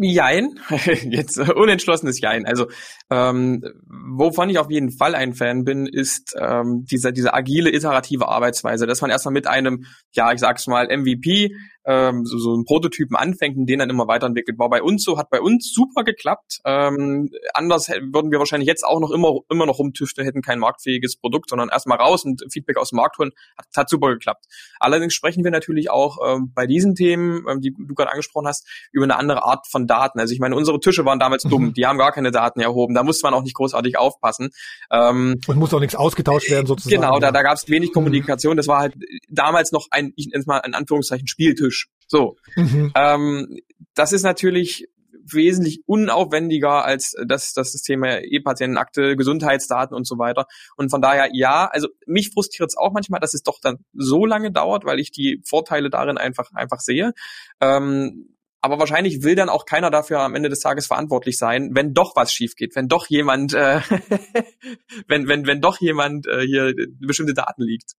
Jein, 0.00 0.60
jetzt 1.10 1.38
äh, 1.38 1.52
unentschlossenes 1.52 2.20
Jein. 2.20 2.46
Also 2.46 2.68
ähm, 3.10 3.64
wovon 3.88 4.48
ich 4.48 4.58
auf 4.58 4.70
jeden 4.70 4.92
Fall 4.92 5.16
ein 5.16 5.34
Fan 5.34 5.64
bin, 5.64 5.86
ist 5.86 6.36
ähm, 6.40 6.84
diese, 6.88 7.12
diese 7.12 7.34
agile, 7.34 7.74
iterative 7.74 8.28
Arbeitsweise, 8.28 8.86
dass 8.86 9.00
man 9.00 9.10
erstmal 9.10 9.34
mit 9.34 9.48
einem, 9.48 9.86
ja, 10.12 10.32
ich 10.32 10.38
sag's 10.38 10.68
mal, 10.68 10.86
MVP 10.86 11.50
ähm, 11.88 12.26
so, 12.26 12.36
so 12.38 12.52
einen 12.52 12.66
Prototypen 12.66 13.16
anfängt 13.16 13.56
und 13.56 13.66
den 13.66 13.78
dann 13.78 13.88
immer 13.88 14.06
weiterentwickelt. 14.06 14.58
War 14.58 14.68
bei 14.68 14.82
uns 14.82 15.02
so, 15.02 15.16
hat 15.16 15.30
bei 15.30 15.40
uns 15.40 15.72
super 15.72 16.04
geklappt. 16.04 16.60
Ähm, 16.66 17.30
anders 17.54 17.88
würden 17.88 18.30
wir 18.30 18.38
wahrscheinlich 18.38 18.66
jetzt 18.66 18.84
auch 18.84 19.00
noch 19.00 19.10
immer, 19.10 19.38
immer 19.50 19.64
noch 19.64 19.78
rumtüfteln, 19.78 20.26
hätten 20.26 20.42
kein 20.42 20.58
marktfähiges 20.58 21.16
Produkt, 21.16 21.48
sondern 21.48 21.70
erstmal 21.70 21.96
raus 21.96 22.24
und 22.24 22.44
Feedback 22.52 22.76
aus 22.76 22.90
dem 22.90 22.96
Markt 22.96 23.16
holen. 23.16 23.30
Hat, 23.56 23.66
hat 23.74 23.88
super 23.88 24.10
geklappt. 24.10 24.44
Allerdings 24.78 25.14
sprechen 25.14 25.44
wir 25.44 25.50
natürlich 25.50 25.90
auch 25.90 26.18
ähm, 26.26 26.52
bei 26.54 26.66
diesen 26.66 26.94
Themen, 26.94 27.46
ähm, 27.48 27.62
die 27.62 27.74
du 27.74 27.94
gerade 27.94 28.10
angesprochen 28.10 28.48
hast, 28.48 28.68
über 28.92 29.04
eine 29.04 29.16
andere 29.16 29.42
Art 29.44 29.66
von 29.66 29.86
Daten. 29.86 30.20
Also 30.20 30.34
ich 30.34 30.40
meine, 30.40 30.56
unsere 30.56 30.80
Tische 30.80 31.06
waren 31.06 31.18
damals 31.18 31.44
mhm. 31.44 31.50
dumm, 31.50 31.72
die 31.72 31.86
haben 31.86 31.96
gar 31.96 32.12
keine 32.12 32.30
Daten 32.30 32.60
erhoben. 32.60 32.92
Da 32.92 33.02
musste 33.02 33.24
man 33.24 33.32
auch 33.32 33.42
nicht 33.42 33.54
großartig 33.54 33.96
aufpassen. 33.96 34.50
Ähm, 34.90 35.40
und 35.46 35.56
muss 35.56 35.72
auch 35.72 35.80
nichts 35.80 35.94
ausgetauscht 35.94 36.50
werden 36.50 36.66
sozusagen. 36.66 37.00
Genau, 37.00 37.18
da, 37.18 37.32
da 37.32 37.42
gab 37.42 37.54
es 37.54 37.66
wenig 37.70 37.94
Kommunikation. 37.94 38.58
Das 38.58 38.68
war 38.68 38.80
halt 38.80 38.94
damals 39.30 39.72
noch 39.72 39.86
ein, 39.90 40.12
ich 40.16 40.26
nenne 40.26 40.40
es 40.40 40.46
mal 40.46 40.58
in 40.58 40.74
Anführungszeichen, 40.74 41.26
Spieltisch. 41.26 41.77
So. 42.06 42.36
Mhm. 42.56 42.92
Ähm, 42.94 43.58
das 43.94 44.12
ist 44.12 44.22
natürlich 44.22 44.88
wesentlich 45.32 45.82
unaufwendiger 45.86 46.84
als 46.84 47.14
das, 47.26 47.52
das, 47.52 47.72
das 47.72 47.82
Thema 47.82 48.20
E-Patientenakte, 48.22 49.16
Gesundheitsdaten 49.16 49.94
und 49.94 50.06
so 50.06 50.18
weiter. 50.18 50.46
Und 50.76 50.90
von 50.90 51.02
daher, 51.02 51.28
ja, 51.32 51.66
also 51.66 51.88
mich 52.06 52.30
frustriert 52.30 52.70
es 52.70 52.76
auch 52.76 52.92
manchmal, 52.92 53.20
dass 53.20 53.34
es 53.34 53.42
doch 53.42 53.58
dann 53.60 53.78
so 53.92 54.26
lange 54.26 54.50
dauert, 54.50 54.84
weil 54.84 54.98
ich 54.98 55.10
die 55.10 55.42
Vorteile 55.44 55.90
darin 55.90 56.18
einfach, 56.18 56.50
einfach 56.54 56.80
sehe. 56.80 57.12
Ähm, 57.60 58.34
aber 58.60 58.78
wahrscheinlich 58.78 59.22
will 59.22 59.36
dann 59.36 59.48
auch 59.48 59.66
keiner 59.66 59.90
dafür 59.90 60.20
am 60.20 60.34
Ende 60.34 60.48
des 60.48 60.60
Tages 60.60 60.86
verantwortlich 60.86 61.38
sein, 61.38 61.70
wenn 61.74 61.94
doch 61.94 62.16
was 62.16 62.32
schief 62.32 62.56
geht, 62.56 62.74
wenn 62.74 62.88
doch 62.88 63.06
jemand, 63.06 63.54
äh, 63.54 63.80
wenn 65.06 65.28
wenn 65.28 65.46
wenn 65.46 65.60
doch 65.60 65.78
jemand 65.80 66.26
äh, 66.26 66.44
hier 66.44 66.74
bestimmte 66.98 67.34
Daten 67.34 67.62
liegt. 67.62 67.92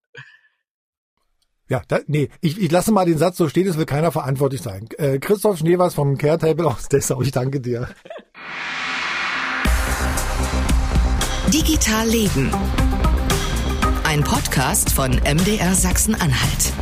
Ja, 1.70 1.84
da, 1.88 2.00
nee, 2.08 2.30
ich, 2.42 2.60
ich 2.60 2.72
lasse 2.72 2.92
mal 2.92 3.06
den 3.06 3.20
Satz 3.20 3.38
so 3.38 3.48
stehen, 3.48 3.68
es 3.68 3.78
will 3.78 3.86
keiner 3.86 4.12
verantwortlich 4.12 4.62
sein. 4.62 4.90
Äh, 4.98 5.20
Christoph 5.20 5.60
Schneewers 5.60 5.94
vom 5.94 6.18
Care 6.18 6.40
Table 6.40 6.66
aus 6.66 6.90
Dessau, 6.90 7.22
ich 7.22 7.32
danke 7.32 7.62
dir. 7.62 7.88
Digital 11.54 12.08
Leben. 12.08 12.52
Ein 14.04 14.24
Podcast 14.24 14.92
von 14.92 15.12
MDR 15.12 15.76
Sachsen-Anhalt. 15.76 16.74